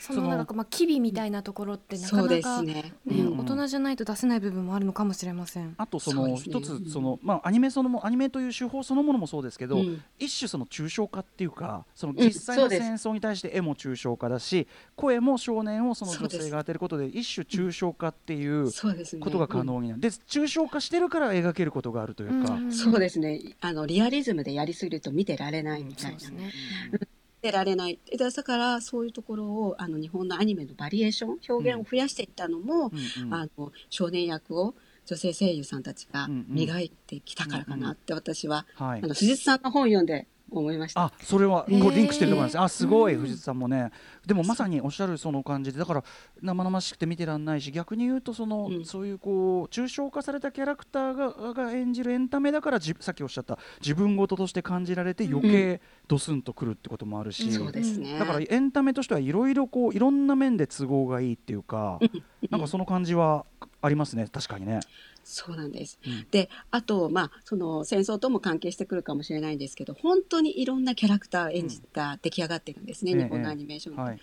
[0.00, 2.92] そののなんかまあ機微みたいなところってなかそうでなかすね。
[3.06, 5.74] 大人じゃないと出せない部分もあるのかもしれません。
[5.78, 10.02] あとその一つそのまあアニメそのもアニメという手法そのものもそうですけど、うん。
[10.18, 12.18] 一種その抽象化っていうかそのうん。
[12.18, 19.22] 実際の戦争に対して絵も抽象化だし、声も少年をその女性が当てることで一種抽象化っていうそうですね。
[19.22, 22.72] ことが可能になる、で抽象化してるから描けることがあるというか、ん。
[22.72, 23.40] そうですね。
[23.60, 26.18] あのリアリズムでやりすぎると見てられないみたいな。
[26.18, 26.52] そうですね。
[26.90, 27.98] 見てられない。
[28.10, 32.90] でだからそういうところをあの日本のアニメのバリエーション表現を増やしていったのも、
[33.30, 34.74] あの少年役を
[35.06, 35.82] 女性声優さん。
[35.82, 39.62] たちが磨いてきたからかなって私は、はいあの藤津さん。
[39.62, 40.06] の本読ん。
[40.06, 41.02] で思いました。
[41.02, 42.58] あそれはこうリンクしてると思います。
[42.60, 43.90] あすごいうん藤津さんもね。
[44.26, 46.04] でもまさにおっしゃるその感じでだから
[46.40, 48.84] 生々しくて見てらんないし逆に言うとその、うん。
[48.84, 57.72] そういうこう抽象化されたキャラクターがが演じるエンタメだからじさっきおっしゃった自分事として感じられて余計ドスンとくるってこともあるし、うん。
[57.72, 58.18] ね。
[58.18, 61.98] だからエンタメとしてはいろいろこういろんな面で都合がいいっていうか、
[62.50, 63.46] なんかその感じは
[63.80, 64.28] ありますね。
[64.30, 64.80] 確かにね。
[65.24, 65.98] そうなんです。
[66.06, 66.26] うん。
[66.30, 74.02] で、あと、まあ、その戦争とも関係してくるかもしれないんですけど、本当にいろんなキャラクター演じが出来上がってるんですね、ええ日本のアニメーションって。
[74.02, 74.20] はい。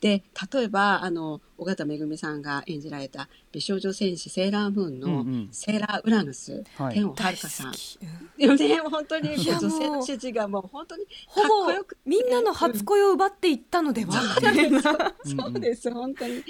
[0.00, 5.48] で、例えば、あの、尾形めぐみさんが演じられた美少女戦士セーラームーンのうんうん。
[5.52, 6.94] セーラーウラヌス、はい。
[6.94, 7.72] 天をはるかさん。
[7.72, 7.98] き。
[8.02, 8.22] うん。
[8.36, 14.12] でもね、本当にいや女性もうの支持がもう本当にほぼかっこよくてみんなの初恋を奪っていったのでは、
[15.24, 16.42] そうです、本当に。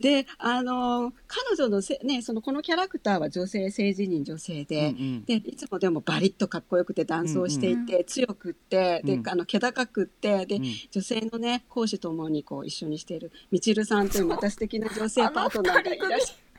[0.00, 5.24] で、あの、彼女のせ、ね、その、このキャラクターは女性、性自認女性で、うんうん。
[5.24, 9.28] で、いつもでもバリッとかっこよくて男装していて、強くって、でう、ん。
[9.28, 10.64] あの、気高くって、で、うん。
[10.90, 14.26] 女性のね、講師ともにこう一緒にしている、みちるさんという。
[14.26, 16.49] また素敵な女性パートナーがいらっしゃる。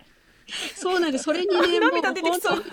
[0.75, 1.25] そうなんです。
[1.25, 2.63] それにね、も う涙出てきそう。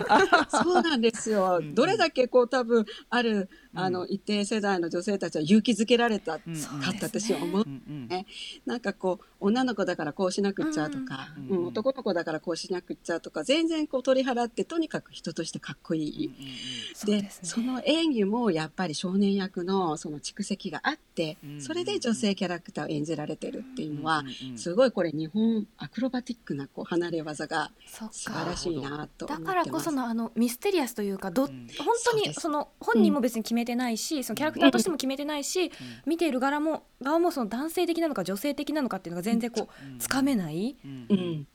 [0.49, 1.61] そうなんですよ。
[1.73, 7.63] どれだけこう多分ある、あの、一定世代の女性たちは勇気づけられたかうんって私は思う。
[7.65, 8.25] うんうんね。
[8.65, 16.31] なんかこう女の子だからこうしなくっちゃとか、うんうん男の子だからこうしなくっちゃとか全然こう取り払ってとにかく人としてかっこいい。
[17.05, 17.31] でね。
[17.43, 24.57] その演技もやっぱり少年役のその蓄積があって、うんそれで女性キャラクターを演じられてるっていうのは、うんうん。
[24.57, 29.41] すごいこれ日本アクロバティックなこう離れ技がそっ素晴らしいなと思ってます。
[29.41, 31.47] だからこそのあのミステリアスというかど、ん。
[31.47, 35.71] 本当にその本人も別に決めてないし、そのキャラクターとしても決めてないし、
[36.05, 41.47] 見ている側も側もその男性的なのか女性的なのかっていうのが全然こうつかめない、うん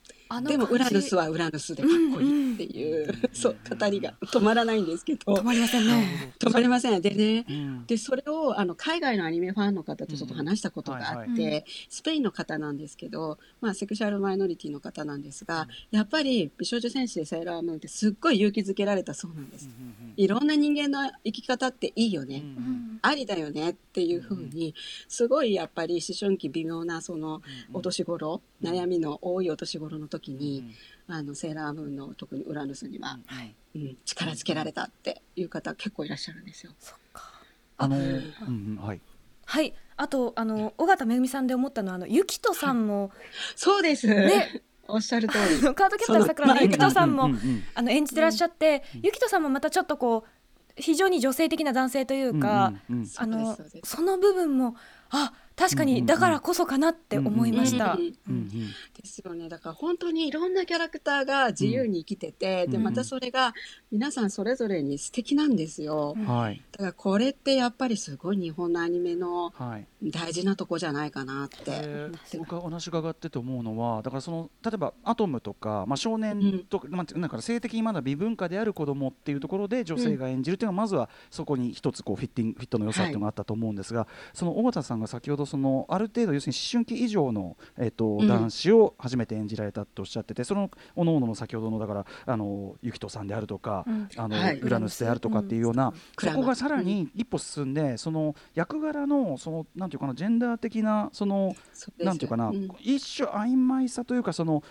[0.47, 5.35] でもウラヌスははウラヌスでかっこいいっていう、うんそう語りが止まらないんですけど。
[5.35, 6.35] 止まりませんね。
[6.39, 7.03] 止まりません。
[7.03, 7.87] でねうん。
[7.87, 11.35] でそれをあの海外のアニメファンの方とちょっと話したことがあって、うん。
[11.35, 19.69] はいはいスペインの方なんですけど、まあ、セクシャルマイノリティの方なんですが、やっぱり美少女戦士でセーラームーンってすっごい勇気づけられたそうなんです。
[20.17, 22.43] いろんな人間の生き方っていいよね。
[22.45, 24.75] うんありだよねっていうふうに、
[25.09, 27.43] すごいやっぱり思春期微妙なその
[27.75, 30.75] お年頃、うん悩みの多いお年頃の時に、
[31.07, 33.19] あのセーラームーンの特にウラヌスには、
[33.75, 36.73] うん、力づけられたっていう方結構いらっしゃるんですよ。
[36.79, 37.31] そっか。
[37.77, 38.05] あのうん。
[38.05, 39.01] うんうんはい。
[39.47, 39.75] はい。
[39.97, 43.11] あとあの尾形めぐみさんで思ったのはあのゆきとさんも、
[43.55, 44.09] そうです。
[44.09, 44.63] ね。
[44.89, 45.75] おっしゃる通り。
[45.75, 50.31] カードキャプターさくらのゆきとさんも、うんうんうんあの演じてらっしゃって、ゆきとさんもまたちょっとこう
[50.77, 53.11] 非常に女性的な男性というか、うんうんうん。
[53.17, 54.77] あのその部分も
[55.11, 57.97] あ確かにだからこそかなって思いました。
[57.97, 59.49] ですよね。
[59.49, 62.73] だから本当にいろんなキャラクターが自由に生きてて、うん。
[62.73, 63.55] で、またそれが
[63.91, 66.15] 皆さんそれぞれに素敵なんですよ。
[66.17, 66.27] うん。
[66.27, 66.63] はい。
[66.73, 69.87] だからこれってやっぱりすごい日本のアニメのはい。
[70.11, 71.59] 大事なとこじゃないかなって。
[71.67, 88.29] えー僕はお話伺ってて思うのはだからその例えばアトムとか、まあ、少年とか、まあ、なんか性的にまだ微文化である子供っていうところで女性が演じるっていうのはまずはそこに一つこうフィッティングフィットの良さっていうのがあったと思うんですが、その尾形さんが先ほどそのある程度要するに思春期以上の、えっとうん。
[88.29, 94.09] 男子を初めて演じられたっておっしゃっててそのおのおのの先ほどのだからあのゆきとさんであるとか、うん。
[94.17, 94.59] あのはい。
[94.59, 101.55] ウラヌスであるとかっていうような、そこがさらに一歩進んで、その役柄のそのなんていうかなジェンダー的なその
[101.99, 102.69] なんていうかな、ん。
[102.81, 104.63] 一種曖昧さというかその、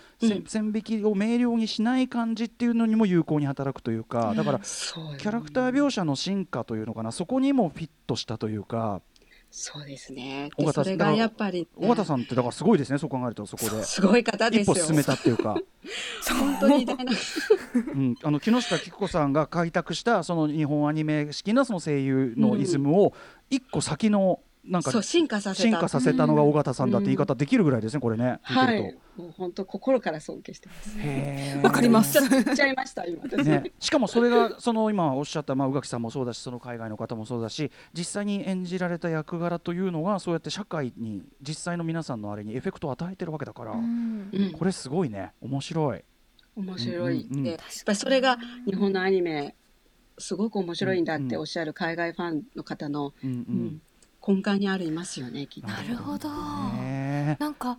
[0.47, 9.01] 線引きを明瞭にしない感じっていうのにも有効に働くというかだからキャラクター描写の進化というのかなそこにもフィットしたというか
[9.55, 10.49] そうですね。
[10.57, 14.73] 尾形でそれがやっぱり、尾形さんってだからすごいですねそう考えるとそこですごい方ですよ。
[14.73, 15.55] 一歩進めたっていうか、
[16.39, 17.13] 本当に偉大な。
[17.93, 23.13] うん、あの木下貴子さんが開拓したその日本アニメ式のその声優のイズムを
[23.51, 25.69] 一個先のなんかそう進化させた。
[25.69, 28.39] 進化させたのが尾形さんだって言い方できるぐらいですねこれね。
[28.45, 28.97] 聞はい。
[29.17, 30.97] もう本当心から尊敬してます。
[31.63, 32.13] わかります。
[32.55, 33.21] ちゃいました今。
[33.23, 33.45] 私。
[33.45, 44.29] ね、しかもそれがその今おっしゃった、まあ、宇垣さんもそうだしその海外の方もそうだし実際に演じられた役柄というのがそうやって社会に実際の皆さんのあれにエフェクトを与えてるわけだから、うん。
[44.31, 45.31] うんこれすごいね。
[45.41, 46.03] 面白い。
[46.55, 47.21] 面白い。
[47.23, 47.43] うんうんうん。
[47.43, 49.55] で、やっぱりそれが日本のアニメ
[50.17, 53.39] すごく面白いんだっておっしゃる海外ファンの方の、うんううん。
[53.65, 53.81] ん
[54.25, 55.69] 根幹にありますよねきっと。
[55.69, 56.29] なるほど。
[56.29, 57.77] ねなんか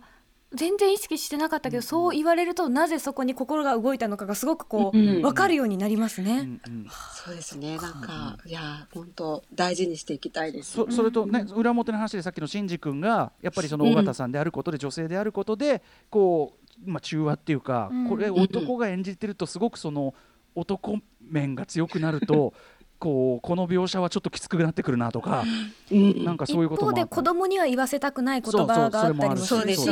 [0.53, 6.39] 全然意識してなかったけど、そう言われるとなぜそこに心が動いたのかがすごくこう、うん分かるようになりますね。
[6.39, 10.71] うんうんそうですねなんかいや本当大事にしていきたいです。
[10.71, 20.13] そそれとね裏表の話でさっきの新次君がやっぱりその尾形さんであることで女性であることでこう、まあ、中和っていうか、うんこれ男が演じてるとすごくその
[20.53, 22.53] 男面が強くなると。
[23.05, 25.43] こうこの描写はちょっときつくなってくるなとか、
[25.91, 26.25] うん。
[26.25, 27.15] なんかそういう一方でこともあった。
[27.15, 29.87] 子供には言わせたくない言葉があったりもするし。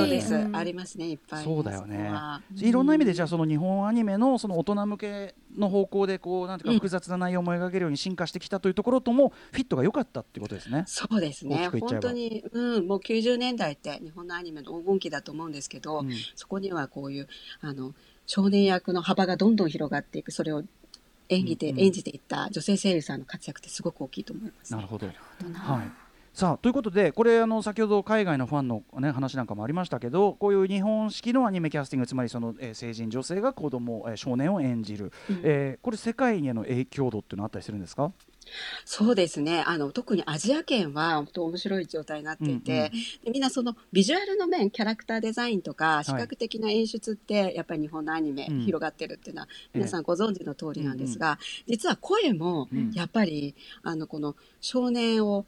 [0.51, 1.43] ありますねいっぱい。
[1.43, 2.09] そうだよね。
[2.11, 10.85] あいろんな意味でじゃあその日本アニメのその大人向けの方向でこうなんていうか複雑な内容も描けるように進化してきたというところともフィットが良かったっていうことですね。
[10.87, 11.69] そうですね。
[11.69, 16.11] 本当に、うん、もう90年代って日本のアニメの黄金期だと思うんですけど、うん。
[16.33, 17.27] そこにはこういう
[17.61, 17.93] あの
[18.25, 20.31] 少年役の幅がどんどん広がっていく。
[20.31, 20.63] それを
[21.29, 24.71] 演技で、演じていった女性声優さんの活躍ってすごく大きいと思います。
[24.73, 25.07] なるほど。
[25.41, 25.59] どな。
[25.59, 25.91] はい。
[26.33, 35.41] さあということでこれあの先ほど海外のファンの、ね、話なんかもありましたけどこういう日本式のアニメキャスティングつまりその、えー成人女性が子供、えー少年を演じる、うん。
[35.43, 38.11] えーこれ世界への影響度っていうのはあったりするんですか？
[38.85, 39.63] そうですね。
[39.65, 42.91] あの特にアジア圏は本当面白い状態になっていて、うんうん。
[43.25, 48.59] でみんなそのビジュアルの面キャラクターデザインとかい視覚的な演出ってやっぱり日本のアニメうん。
[48.61, 52.91] 広がってるっていうのはええ皆さんご存知の通りなんですが、実は声もうん。
[52.93, 55.45] やっぱりあのこの少年を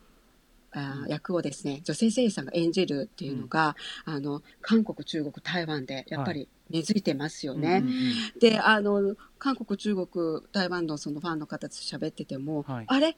[0.72, 7.82] あー役をですね女性声優さんが演じるっていうのが、あの韓国中国台湾でやっぱり根付いてますよね。
[7.84, 8.40] うんうんうん。
[8.40, 12.86] であの韓国中国台湾のそのファンの方と喋ってても、はい。
[12.88, 13.18] あれ？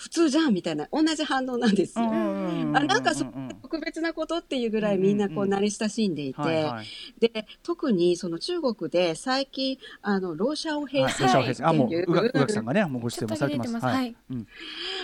[0.00, 1.98] 普通じゃんみたいな同じ反応なんです。
[1.98, 2.06] よ。
[2.06, 3.26] うんあなんかそ
[3.60, 6.86] 特別なことっていうぐらいみんなこう慣れ親しんでいて、はいはい。
[7.20, 13.70] で特にその中国で最近あのローシャオ平はい成ロシアオフェスあもうっていう宇垣さんがねもうご出演もされてます。
[13.70, 14.46] ちょっとだけ出てま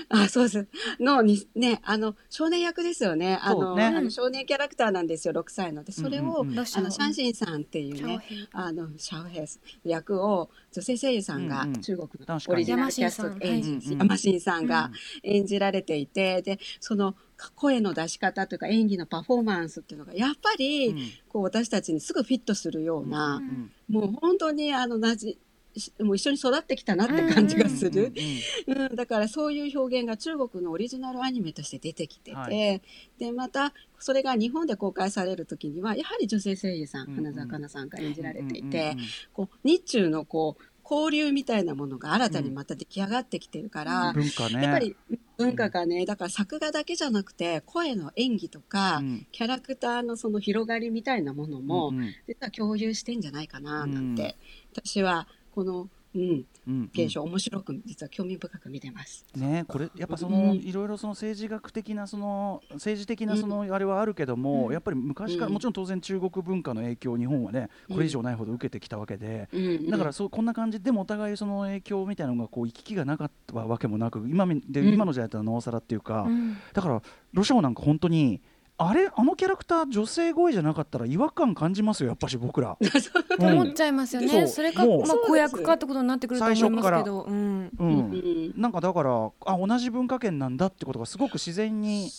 [0.09, 0.11] す。
[0.11, 0.23] うん。
[0.23, 0.67] あそうです
[0.99, 3.39] のにねあの少年役ですよね。
[3.43, 5.85] あのあの少年キャラクターなんですよ6歳の。
[5.85, 8.21] でそれを、あのシャンシンさんっていうね
[8.53, 11.81] あのシャオヘイス役を女性声優さんがうんうん。
[11.81, 14.69] 中国のオリジナルキャスト演じ山新さん。
[14.69, 14.69] はい。
[14.69, 14.91] 山新さんが
[15.23, 17.15] 演じられていてでその
[17.55, 20.99] 声の出し方というか演技のパフォーマンスっていうのがやっぱり、うん。
[21.29, 25.39] こう私たちにすぐフィットするような、うんもう本当にあのなじし
[26.01, 28.13] もう一緒に育ってきたなって感じがする、
[28.67, 32.83] うんうんうん、だからそういう表現が中国のオリジナルアニメとして出てきてて、はい。
[33.19, 37.35] でまたそれが日本で公開される時にはやはり女性声優さん、うんうん。
[37.35, 39.05] 花澤香菜さんが演じられていうんうんて、うん。
[39.33, 44.63] こう日中のこう交流みたいなものが新たにまた出来上がってきてるから、文化ね。
[44.63, 44.97] やっぱり
[45.37, 49.27] 文化がねだから作画だけじゃなくて声の演技とか、うん。
[49.33, 52.15] キャラクターのその広がりみたいなものも、うんうん。
[52.29, 54.23] 実は共有してんじゃないかななんて、
[54.75, 54.83] うん。
[54.85, 56.91] 私はこの、うん、うんうん。
[56.93, 59.25] 現象面白く実は興味深く見てます。
[59.35, 60.53] ねこれやっぱその、うん。
[60.57, 64.73] いろいろその政治学的なその政治的なそのあれはあるけども、うん。
[64.75, 65.53] やっぱり昔から、うん。
[65.55, 67.97] もちろん当然中国文化の影響を日本はねうん。
[67.97, 69.49] これ以上ないほど受けてきたわけで、
[69.91, 74.89] だからそうこんな感じでもお互いその影響みたいなのがこう行き来がなかったわけもなく今みで、うん。
[74.93, 76.59] 今の時代だったらなおさらっていうか、うん。
[76.75, 77.01] だから
[77.33, 78.43] ロシア語なんか本当に
[78.79, 82.77] あれあのキャラクター女性声じゃなかったら違和感感じますよやっぱし僕ら。
[82.77, 87.91] って思っちゃいますよね、そうそれか、もうまあ、子役かってことになってくると思いますけど、うん、ううん。
[87.91, 88.55] ん。
[88.57, 92.11] なんかだからあ同じ文化圏なんだってことがすごく自然に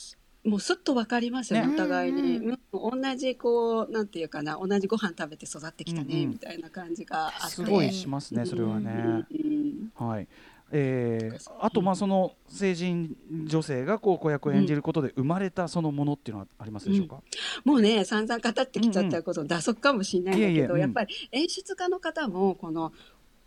[0.43, 1.73] もうすっとわかりますよねね。
[1.73, 2.59] お互いに、うん。
[2.71, 3.01] うん。
[3.01, 6.23] 同じこうなんていうかな同じご飯食べて育ってきたね、うん。
[6.23, 8.91] うんみたいな感じがあってすごいしますねそれはね。
[8.91, 9.91] うん。
[9.99, 10.07] うん。
[10.07, 10.27] はい
[10.71, 13.15] えーあとまあその成人
[13.45, 17.21] 女性がこう子役を演じることで生まれたそのものっていうのはありますでしょうか、
[17.63, 20.79] もうね散々語ってきちゃったことの打足かもしれないんだけど、いえいえうん。
[20.79, 22.91] やっぱり演出家の方もこの、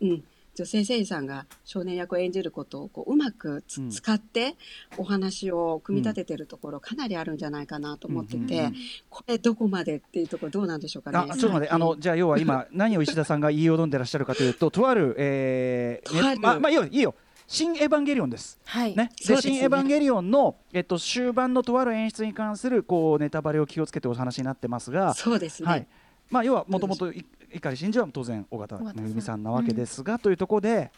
[0.01, 0.23] うん、
[0.55, 3.89] 女性声優さんが少年役を演じることをこううまくつうん。
[3.89, 4.55] 使って
[4.97, 8.75] お話を組み立ててるところかなりあるんじゃないかなと思ってて、うんうんうん。
[9.09, 11.17] これどこまでっていうところどうなんでしょうかね。
[11.17, 16.35] あちょっと待ってあのじゃあ要は今 何を石田さんが言いよどんでらっしゃるかというととある、えーとある。
[16.35, 17.15] ねままあいいよいいよ。
[17.47, 18.59] 新エヴァンゲリオンです。
[18.63, 19.11] はい、ね、ね。
[19.19, 25.69] 新エヴァンゲリオンの、えっと、終盤のとある演出に関するこうネタバレを気をつけてお話になってますが、そうですね。
[25.69, 25.87] はい
[26.31, 27.11] まあ、要はもともと
[27.53, 30.91] 碇真司は当然尾形めぐみさんなわけですが、というところで、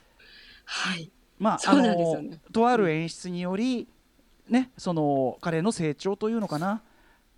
[0.66, 1.12] はい。
[1.40, 2.30] まあ、そうなんですよね。
[2.30, 3.88] のとある演出により、
[4.48, 6.82] ね、その彼の成長というのかな、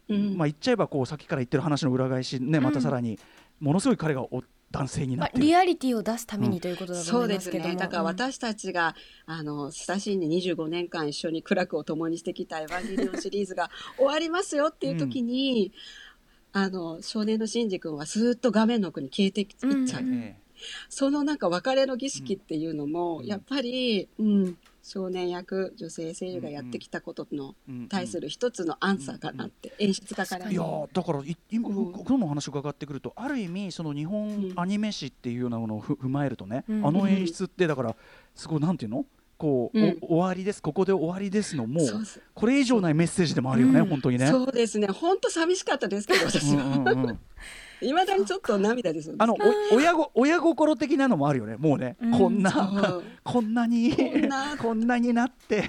[0.09, 0.37] うん。
[0.37, 3.17] まあ、言っちゃえばこうさっきから言ってる話の裏返し、ね、またさらに
[3.59, 5.45] ものすごい彼がお男性になまあ、ってる。
[5.45, 7.75] リアリティを出すためにということだとそうです思いますけども、ね。
[7.79, 15.71] だから私たちが、あの、親しんで25年間一緒に苦楽を共にしてきたエヴァンゲリオンシリーズが終わりますよっていう時に、
[16.57, 19.71] あの、少年のシンジ君はスーッと画面の奥に消えていっちゃう。
[19.71, 20.37] うんえ
[20.89, 23.25] そのなんか別れの儀式っていうのも、うん。
[23.25, 27.55] やっぱり、うん、少年役、女性声優がやってきたことの
[27.89, 31.91] 対する一つのアンサーかなって、演出家からいやーだからい今、うん。
[31.91, 36.87] このお話伺ってくるとある意味その日本アニメ史っていうようなものをふ踏まえるとね、うん。
[36.87, 37.95] あの演出ってだから
[38.33, 39.05] すごいなんていうの？
[39.37, 39.97] こう、うん。
[40.01, 40.61] お終わりです。
[40.61, 41.85] ここで終わりですのもう
[42.33, 43.85] これ以上ないメッセージでもあるよね、うん。
[43.87, 44.27] 本当にね。
[44.27, 44.87] そうですね。
[44.87, 46.63] 本当寂しかったですけど、私は。
[46.63, 47.19] うんうんうん
[47.81, 49.35] いまだにちょっと涙ですよあの
[49.71, 52.11] お親ご親心的なのもあるよねもうね、うん。
[52.11, 52.51] こんな
[53.23, 54.57] こんなにこんな。
[54.57, 55.67] こんなになって。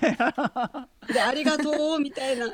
[1.12, 2.46] でありがとうみたいな。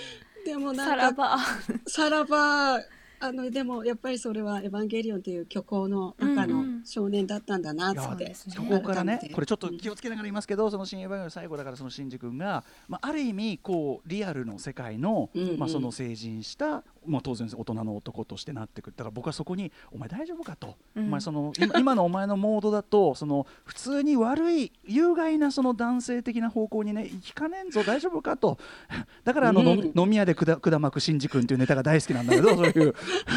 [0.44, 1.38] でもさなんからば。
[1.86, 2.78] さらば
[3.24, 6.74] あのでもやっぱりそれは「エヴァンゲリオン」という虚構の中のうんうん。
[6.84, 8.00] 少年だったんだなって。
[8.00, 8.54] そうですね。
[8.54, 18.96] そこからねこれちょっと気をつけながら言いますけど、その新エヴァンゲリオンの最後だからそのシンジ君が、まあ、ある意味こうリアルの世界の、うんうんまあ、その成人した、まあ、当然大人の男としてなってくる。
[18.96, 21.06] だから僕はそこに「お前大丈夫か?」と、うん。
[21.06, 28.58] お前その今 今のお前のモードだとその普通に悪い有害なその男性的な方向にね行きかねんぞ大丈夫かと。
[29.24, 29.92] だからあの、のうん。
[29.96, 32.94] 飲み屋でくだ管巻くシンジ君っていうネタが大好きなんだけどそういう。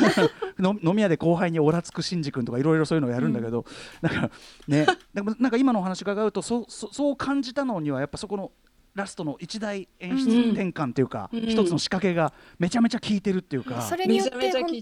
[0.59, 3.65] の飲み屋で後輩にオラつくシンジ君とかいろいろそういうのをやるんだけど、
[4.01, 4.13] なん。
[4.13, 4.31] か
[4.67, 4.85] ね。
[5.13, 8.51] なんか今のお話伺うとそそそう感じたのにはやっぱそこの
[8.97, 11.41] ラストの一大演出うん転換っていうか、うん。
[11.41, 13.83] 一つの仕掛けがめちゃめちゃ効いてるっていうか。
[13.83, 14.81] それによって本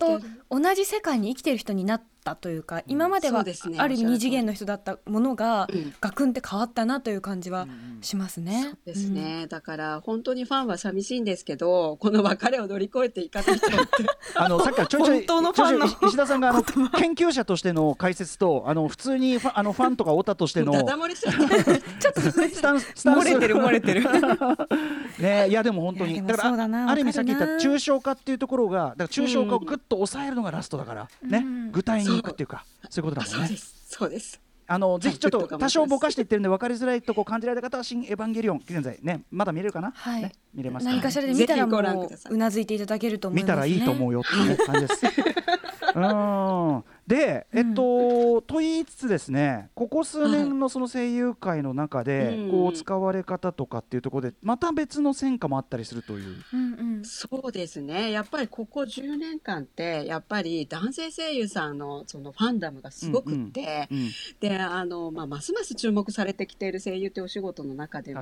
[0.49, 3.77] 当同じ世界に生きてる人になったというか今まではですね。
[3.79, 5.93] ある意味二次元の人だったものがうん。
[6.01, 8.01] ガクンって変わったなという感じはうんうん。
[8.01, 8.63] しますね。
[8.63, 13.77] そうですね、だから本当にファンは寂しいんですけどこの別れを乗り越えていかないとって。
[14.35, 24.05] あのさっきからちょいちょい本当のファンの石田さんがあの研究者としての解説とあの普通にファあのファンとかオタとしてのちゃってちょっとスタンス漏れてる漏れてる。
[25.19, 31.37] ねいやでも本当にだからそうだなあある意味さっき言った抽象化っていうところがだから抽象化をぐっと抑えるのがラストだから、ね。
[31.37, 31.71] うん。
[31.71, 33.45] 具体にいくっていうかそういうことだもんね。
[33.45, 33.85] あそうです。
[33.87, 34.41] そうです。
[34.67, 40.23] あのぜひちょっと多少ぼかしていってるんで分かりづらいとこ感じられた方は「新エヴァンゲリオン」現在ねまだ見れるかな、はい。
[40.23, 43.53] ね、見れますから何かしらで見たらもううなずいていただけると思いますね。
[43.53, 45.05] 見たらいいと思うよっていう感じです。
[45.95, 52.51] うんで、えっと、と言いつつですねここ数年のその声優界の中で、うん。
[52.51, 56.35] こう使われ方とかっていうところでまた別の戦果もあったりするという。
[56.53, 57.05] うんうん。
[57.05, 58.11] そうですね。
[58.11, 68.21] やっぱりここ10年間ってやっぱり男性声優さんのそのファンダムがすごくって、うんであの、まあ、ますます注目されてきている声優ってお仕事の中でも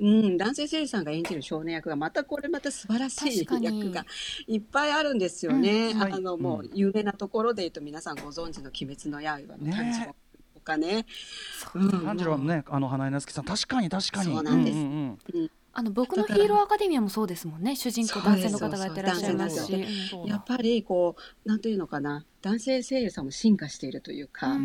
[0.00, 3.60] うんうん、男性声優さんが演じる少年役がまたこれまた素晴らしい役
[3.92, 4.04] が
[4.46, 5.90] いっぱいあるんですよね。
[5.92, 6.12] うんはい。
[6.12, 10.14] あのもう有名なところで言うと皆さんご存知の「鬼滅の刃」の感じね
[10.54, 11.06] とかね。
[11.72, 11.90] そううん。
[12.04, 12.64] 炭治郎のね。
[12.68, 14.34] あの花江夏樹さん確かに確かに。
[14.34, 14.76] そうなんです。
[14.76, 17.76] うんうんあの僕のヒーローアカデミアもそうですもんね。
[17.76, 19.60] 主人公男性の方がやってらっしゃいますし。
[19.60, 20.24] そうでうんう。
[20.24, 22.24] んやっぱりこうなんというのかな。
[22.40, 24.58] 男性声優さんも進化しているというか、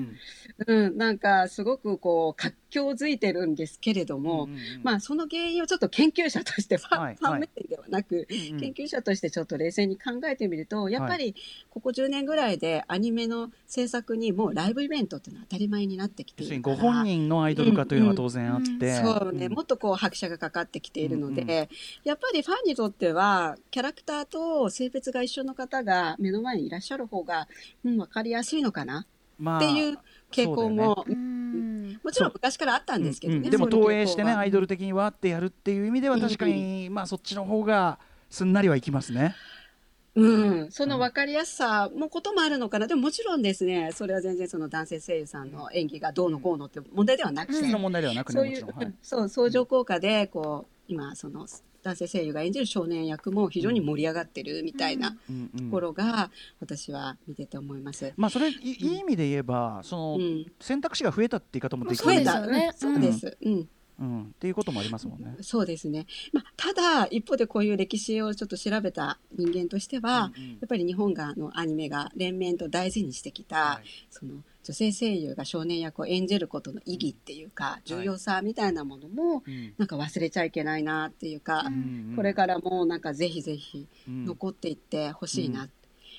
[0.68, 0.98] うん。
[0.98, 7.16] なんかすごくこう活況づいてるんですけれども、うんうんまあその原因をちょっと研究者としてファン,、はい。
[7.16, 8.60] ファン目線ではなく、うんうん。
[8.60, 11.36] 研究者としてちょっと冷静に考えてみるとやっぱり
[11.70, 16.76] ここ10年ぐらいでアニメの制作にもうライブイベントっていうのは当たり前になってきているから。
[16.76, 19.54] ご本人のアイドル化というのは当然あって、そうね、ん。
[19.54, 21.68] もっとこう拍車がかかってきているので、うんうん
[22.04, 27.48] やっぱりファンにとってはキャラクターと性別が一緒の方が目の前にいらっしゃる方が、
[27.84, 29.06] うん、分かりやすいのかな？
[29.40, 29.98] まあっていう
[30.32, 32.00] 傾向も、うん。
[32.04, 33.46] もちろん昔からあったんですけどね、うん。
[33.46, 33.52] うん。
[33.52, 39.36] でも投影してねアイドル的にわーってやるっていう意味では確かに、まあそっちの方がすんなりはいきますね。
[40.14, 42.88] うん、その分かりやすさもこともあるのかな。
[42.88, 48.72] でももちろんですねそれは全然その男性声優さんの演技がどうのこうのって問題ではなくて、その問題ではなくねもちろん。
[48.72, 48.84] そうい。
[48.84, 51.48] う、はいそう相乗効果でこう今その
[51.84, 55.18] 男性声優が演じる少年役も非常に盛り上がってるみたいなと
[55.72, 58.14] ころが私は見てて思います。
[58.18, 62.06] まあそれいいい意味で言えばその、うん、選択肢が増えたって言い方もできる。
[62.06, 62.66] 増えた、ですよね。
[62.68, 63.70] うんそうです、うん。
[64.00, 65.36] うん、っていうこともありますもんね。
[65.42, 66.08] そうですね。
[66.34, 70.50] まあ、ただ一方でこういう歴史をちょっと調べた人間としては、うんうん。
[70.54, 73.88] やっぱり日本があのアニメが連綿と大事にしてきた、はい。
[74.10, 79.74] その女性声優が少年役を演じることの意義っていうか、重要さみたいなものもうん。
[79.78, 84.26] なんか忘れちゃいけないなっていうか、うんこれからもなんかぜひぜひうん。
[84.26, 85.70] 残っていってほしいな、う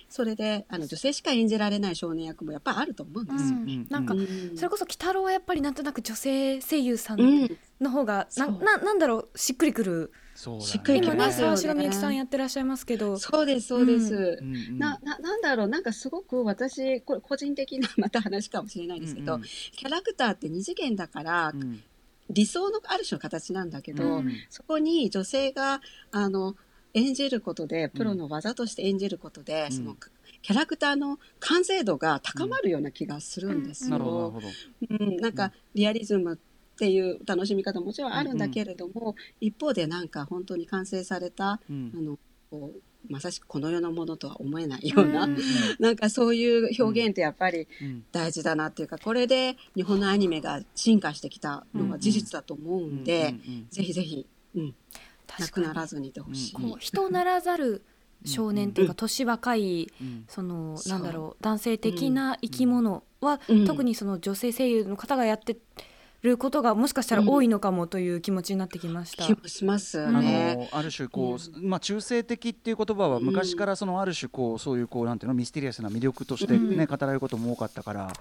[0.09, 3.59] それであの女性しか演じられない少年役もやっぱあると思うんですよ。
[3.59, 4.57] うんなんかうん。
[4.57, 10.13] それこそ鬼太郎はやっぱりなんとなく女性声優さうんんの方がなななんだろうしっくりくる。
[10.35, 10.67] そうだね。
[10.67, 11.57] しっくりき今ねますよね。
[11.57, 13.19] 沢城みゆきさんやってらっしゃいますけど。
[13.19, 14.39] そうですそうです。
[14.41, 14.57] うん。
[14.57, 19.47] うんなななんだろうなんかすごく私これ個人的な また話かもしれないですけど、うんうん。
[19.47, 21.83] キャラクターって二次元だから、うん。
[22.31, 24.33] 理想のある種の形なんだけど、うん。
[24.49, 26.57] そこに女性があの
[26.95, 29.77] 演じることでプロの技として演じることで、うん。
[29.77, 29.97] その
[30.41, 34.53] キャラクターの完成度が高まるような気がするんですなるほどなるよ。
[34.89, 35.05] ほど。
[35.05, 35.17] うん。
[35.19, 36.39] なんかリアリズム
[36.83, 41.93] っていう楽しみ方ももちろんあるんだけれども、一方でなんか本当に完成されたうん。
[41.97, 42.19] あの
[42.51, 45.37] こうまさしくこの世のものとは思えないような、うん
[45.79, 48.05] なんかそういう表現ってやっぱりうん。
[48.11, 53.67] 大事だなっていうかこれで日本のアニメが進化してきたのは事実だと思うんで、うんうんうん。
[53.71, 54.27] ぜひぜひ、
[54.57, 54.75] うん、
[55.39, 56.53] なくならずにいてほしい。
[56.53, 57.83] こう人ならざる
[58.25, 60.25] 少年っていうか年若いうん。
[60.27, 63.65] そのなんだろう男性的な生き物は、うん。
[63.67, 65.57] 特にその女性声優の方がやって
[66.29, 69.25] ることがもしかしたら多いのかもという気持ちになってきました。
[69.25, 70.17] 気もしますうん。
[70.17, 70.69] あね。
[70.73, 76.87] のある種こう、まあ中性的っていう言葉は昔からそのある種こうそういうこうなんていうのミステリアスな魅力としてね、うん。
[76.87, 78.13] 語られることも多かったから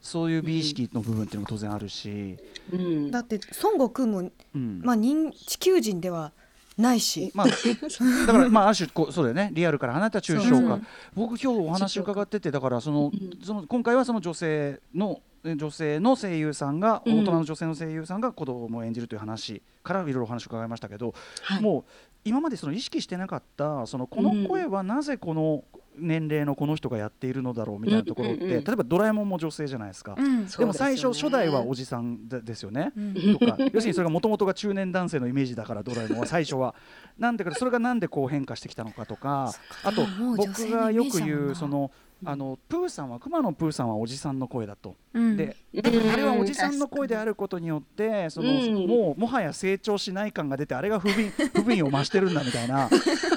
[0.00, 2.36] そういう美意識の部分っていうのも当然あるし、
[2.72, 3.10] うん。
[3.10, 4.80] だって孫悟空も、うん。
[4.82, 6.32] まあ、人地球人では
[6.76, 9.50] ないし、まあ、だからまあある種こうそうだよね。
[9.54, 10.80] リアルから離れた抽象化、
[11.14, 13.44] 僕今日お話伺っててだからその、うん。
[13.44, 17.20] その今回はその女性のえ女性の声優さんが、うん。
[17.20, 21.62] 大人の女性の声優さんが子供を演じるという話からいろいろお話を伺いましたけど、はい。
[21.62, 21.84] もう
[22.24, 25.62] 今までその意識してなかったそのこの声はなぜこの
[25.96, 30.14] 年齢のこの人がやっているのだろうみたいなところって、うんうんうん例えばドラえもんも女性じゃないですか。
[30.16, 32.92] うんでも最初初代はおじさんでですよね。
[32.96, 33.38] うん。
[33.38, 36.74] とか要するにそれがもともとが中年男性のイメージだからドラえもんは最初は
[37.18, 39.52] なんでかそれがなんでこう変化してきたのかとか
[39.84, 41.90] あと僕がよく言うなその
[42.24, 44.96] あのプーさんは熊野プーさんはおじさんの声だと。
[45.12, 45.36] うん。
[45.36, 48.86] でうんあれはおじさんの声であることによってその、うん。
[48.86, 52.88] もうもはや成長しない感が出てあれが不憫不憫を増してるんだみたいな。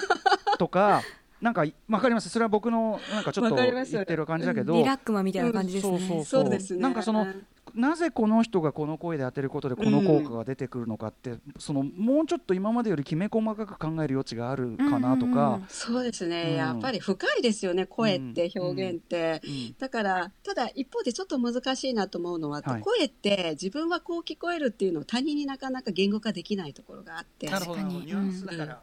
[0.57, 1.03] とか
[1.41, 2.29] なんかわかります？
[2.29, 5.99] それは僕のなんかちょっと言ってる感じだけど、リラックマみたいな感じですね。
[5.99, 6.81] そうそうですね。
[6.81, 7.27] なんかその
[7.75, 15.35] なぜこの人がこの声で当てることでこの効果が出てくるのかって、そのもうちょっと今までよりきめ細かく考える余地があるかなとうんうん。
[15.35, 15.65] うかん。
[15.69, 16.55] そうですね、うん。
[16.55, 18.67] やっぱり深いですよね声ってうん。
[18.69, 19.75] 表現って、うん。
[19.77, 22.81] だからただ一方でちょっと難しいなと思うのは、はい。
[22.81, 28.81] 声って自分はこう聞こえるっていうのを他人になかなか言語化できないところがあって確かにニュアンスだから、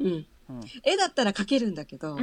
[0.00, 0.26] うん、うんうんうん
[0.84, 2.18] 絵だったら描けるんだけど、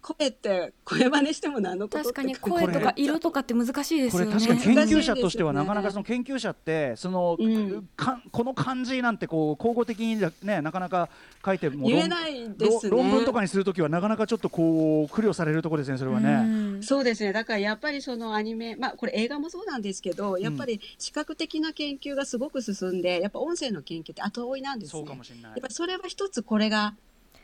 [0.00, 4.32] 声って声真似しても何のことって確かに声とか色とかって難しいですよね。
[4.32, 11.08] これ確かに研究者としてはなかなかその研究者ってその、うんかこの漢字なんてこう口語的にねなかなか
[11.44, 12.90] 書いても論言えないですね。
[12.90, 16.28] 論論文とかにするときはなかなかちょっとこう苦慮されるところですねそれはね。
[16.30, 16.82] うん。
[16.82, 17.32] そうですね。
[17.32, 25.52] だからやっぱりそのアニメまあこれ映画もそうなんですけどやっぱり視覚的な研究がすごく進んでやっぱ音声の研究って後追いなんですそうねかもしれない。
[25.52, 26.94] やっぱりそれは一つこれが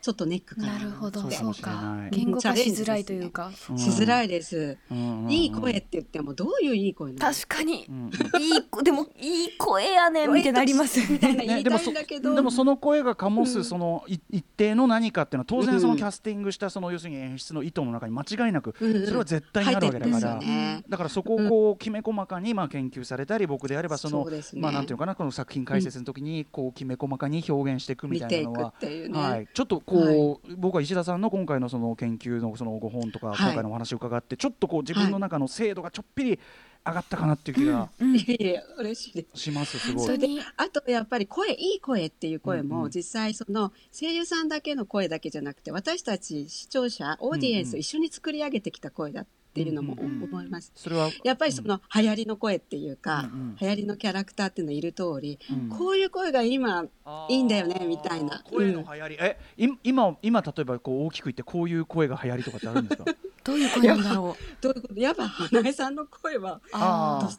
[0.00, 0.74] ちょっとネックかな。
[0.74, 1.96] なるほど、そうか。
[2.10, 3.50] 言語化しづらいというか。
[3.70, 3.78] うん。
[3.78, 4.96] しづらいです、うん。
[4.96, 7.34] うんうんいい声って言ってもどういういい声なの？
[7.34, 7.86] 確かに。
[7.88, 7.92] う。
[7.92, 8.10] ん。
[8.40, 11.46] いい子でもいい声やねんみたいになりますよみたいなね。
[11.46, 13.46] 言いたいんだけど、でもその声が醸うん。
[13.46, 15.98] すそのい一定の何かっていうのは当然そのうん。
[15.98, 20.40] キャスティングしたその要するに演出の意図の中に間違いなくそれは絶対にあるわけだから。
[20.88, 36.40] だからそこをこうきめ細かにまあ研究されたり僕であればそのまあなんていうのかなこの作品解説の時にこうきめ細かに表現していくみたいなのはっていうね、はい、ちょっとこう、僕は石田さんの今回のその研究のそのご本とかはい今回のお話を伺って、ちょっとこう自分の中の精度がちょっぴり
[36.86, 38.16] 上がったかなっていう気がうん。
[38.16, 39.40] いえいえ嬉しいです。
[39.40, 40.06] します、すごい。
[40.06, 42.68] それで本あとやっぱり声いい声っていう声うんうん。
[42.68, 49.26] も実際その声優さんだけの声だけじゃなくて私たち視聴者オーディエンス一緒に作り上げてきた声だっ
[49.64, 50.72] ていうのも思います。
[50.76, 53.28] それはやっぱりその流行りの声っていうか、
[53.60, 55.68] 流行りのキャラクターっていうのいる通り、うん。
[55.68, 56.84] こういう声が今
[57.28, 58.42] いいんだよねみたいな。
[58.50, 63.04] 声の流行り、えい今今例えばこう大きく言ってこういう声が流行りとかってあるんですか？
[63.44, 64.42] どういう声なんだろう。
[64.62, 65.00] どういうこと？
[65.00, 67.30] やっぱ花江さんの声はああ。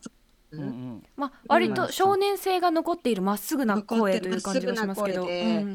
[0.51, 1.03] うんうん。
[1.15, 5.25] まあ割と少年性が残っているまっすぐな声という感じがしますけど。
[5.25, 5.65] で。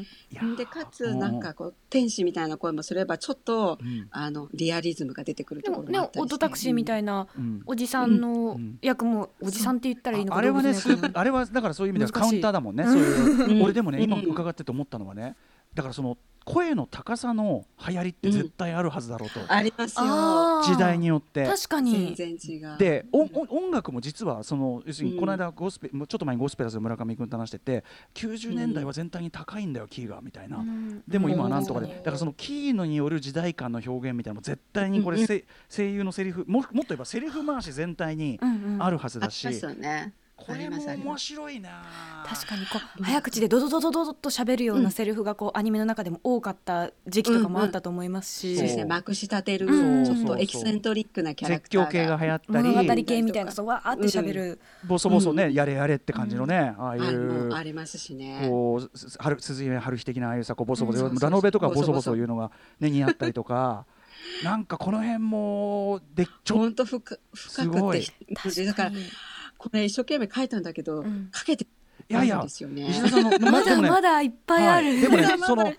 [0.41, 0.55] うん。
[0.55, 4.07] でかつなんかこう天使みたいな声もすればちょっとうん。
[4.11, 6.19] あのリアリズムが出てくるでもところもあったりして。
[6.19, 8.79] ねオートタクシーみたいなうんおじさんのうん。
[8.81, 10.73] 役もおじさんって言ったらいいのかああれはね
[11.13, 15.35] あれはだからそういう意味ではカウンターだもんねそういう、う ん俺でもね今うん伺ってて思ったのはね
[15.73, 20.61] だからその声の高さの流行りって絶対あるはずだろうと、ありますよ。
[20.63, 21.43] 時代によって。
[21.43, 22.15] 確か全に。
[22.15, 22.77] 然違う。
[22.77, 25.19] で音楽も実はその要するにうん。
[25.19, 27.83] この間ゴスペ、もうちょっと前にゴスペラーズの村上君と話してて
[28.13, 31.01] 90年代は全体に高いんだよキーがみたいな、うん。
[31.07, 31.97] でも今はなんとかでうん。
[31.97, 35.27] だからそのキーのによる時代感の表現みたいなのも絶対にこれ、うん。
[35.27, 38.83] せ声優のセリフももっと言えばセリフ回し全体にうんうん。
[38.83, 41.81] あるはずありだし、ますよねこれも面白いな。
[42.27, 48.85] 確かにこう早口でドドドドドドっと喋るようなセリフがこうアニメの中でも多かった時期とかもあったと思いますし、そうですね。
[48.85, 50.05] まくし立てるうん。
[50.05, 51.89] ちょっとエキセントリックなキャラク絶ターが。
[51.89, 58.45] 叫系が流行った物語り系みたいなそうわーって喋る、ボソボソね、やれやれって感じのね、ああいあうのありますしね。
[58.49, 63.85] こうす春鈴夢春日的なああいうさこうボソボソ、うんそうそうそうラノベとかボソボソ言うのがね似合ったりとか
[64.43, 68.11] なんかこの辺もでちょっ本当深深すごいく
[68.55, 69.05] てだから確かに
[69.57, 71.29] これ一生懸命書いたんだけど、うん。
[71.31, 71.65] かけて
[72.07, 72.87] いやいやないんですよね。
[72.89, 75.01] 石田さんのまだでもねまだいっぱいある、はい。
[75.01, 75.73] でもねその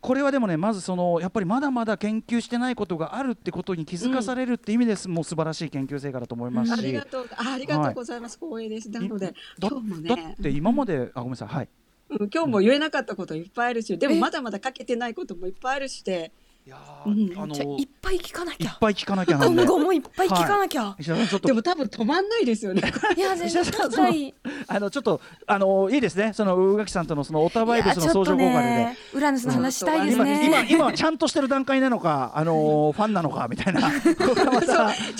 [0.00, 7.28] これはでもねまずそのやっぱりまだまだ研究してないことがあるってことに気づかされるって意味です、もう素晴らしい研究成果だと思いますし、ありがとう。
[7.36, 8.90] あありがとうございます、光栄です。
[8.90, 11.48] なのでだ今日もだねって今まであごめんなさい。
[11.48, 11.64] はい。
[12.10, 14.20] うん今日も言えなかったこといっぱいあるしでもえ？
[14.20, 16.32] まだまだ書けてないこともいっぱいあるしで
[16.66, 17.12] いやうん。
[17.12, 18.70] ーあのいっぱい聞かなきゃ。
[18.70, 21.48] いっぱい聞かなきゃ今後もいっぱい聞かなきゃ、石田さんちょっと。
[21.48, 22.80] でも多分止まんないですよね。
[23.18, 24.34] い、や全然石田さん対。
[24.66, 26.32] あのちょっとあのいいですね。
[26.32, 28.96] その宇垣さんとのそのオタバイブスの相乗効果でね。
[29.12, 33.82] ウラヌスの話したいです今ね今今はちゃんとしてる段階なのかあのファンなのかみたいな。
[34.00, 34.16] ちょっ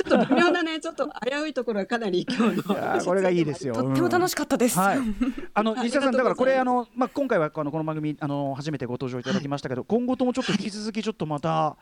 [0.09, 2.75] と微妙なね、ちょっと危ういところはかなり今日の。
[2.75, 3.75] いやーこれがいいですよ。
[3.75, 4.99] とっても楽しかったです、はい、
[5.53, 5.89] あのはい。
[5.89, 11.77] 石田さんだからこれあのまあ今回はあのこの番組あの初めてご登場いただきましたけど、今後ともちょっと引き続きちょっとまた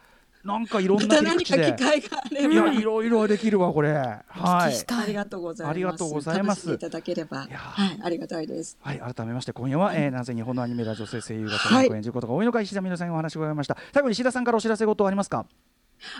[0.45, 2.41] なんかいろんまなた何か機切り口で。
[2.53, 2.73] いやば。
[2.73, 3.93] いろいろできるわこれ。
[3.93, 4.25] は
[4.71, 4.75] い。
[4.89, 5.71] ありがとうございます。
[5.71, 6.73] ありがとうございます。
[6.73, 8.77] いただければ、はい、ありがたいです。
[8.81, 11.89] はい、改めまして今夜は、えー、なぜ日本のアニメでは女性声優がはい。
[11.89, 13.77] を演じることが多いのか、石田美奈さんにお話を伺いました。
[13.93, 15.47] 最後に石田さんからお知らせ事ありますか？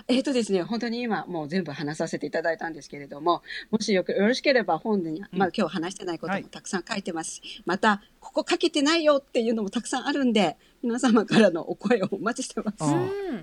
[0.07, 6.43] えっ、とですね、本当に今もう全部話させていただいたんですけれども、もしよくよろしければ本に、まあ今日話してないことはい。
[6.43, 12.85] もたくさん書いてますし、またここ書けてないよっていうのもたくさんあるんで、皆様からのお声をお待ちしてます。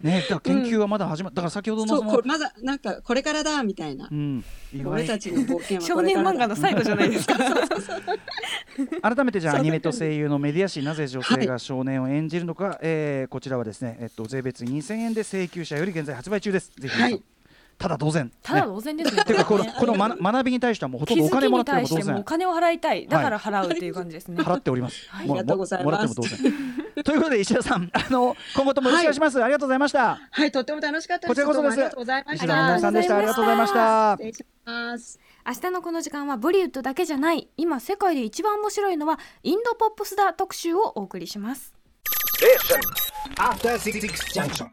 [0.02, 4.08] ねだから研究はまだ始まっだから先ほどのそ、そうまだなんかこれからだみたいな。
[4.10, 7.36] うん、意俺た外ちの冒険は少年漫画の最後じゃないですか。
[9.16, 16.72] 改めてじゃあアニメと声優のメディア誌なぜ女性が少年を演じるのか、えーこちらはですね、えっと、税別2000円で請求者より現在発売中です。
[16.78, 17.02] ぜひ。
[17.02, 17.22] はい
[17.80, 25.08] ただ同然ただね同然ですねていうかこのねこのま学びに対してはもうほとんどお金もらってもに対して同然もお金を払いたいだから払うっていう感じですね払っております。
[25.10, 26.40] はいもありがとうございますもらっても同然。
[27.04, 29.42] ということで石田さん、あの今後ともよろしくお願いします。
[29.42, 30.20] ありがとうございました。
[30.30, 31.36] はい、とっても楽しかったです。
[31.36, 33.18] こちらこそですありがとうございまし石田さんでした。
[33.18, 34.24] ありがとうございました失。
[34.26, 35.20] 礼します。
[35.48, 41.74] 明日のこの時間はボリウッドだけじゃない今世界で一番面白いのはインドポップスだ特集をお送りします
[43.38, 44.02] After Six
[44.34, 44.70] Junction.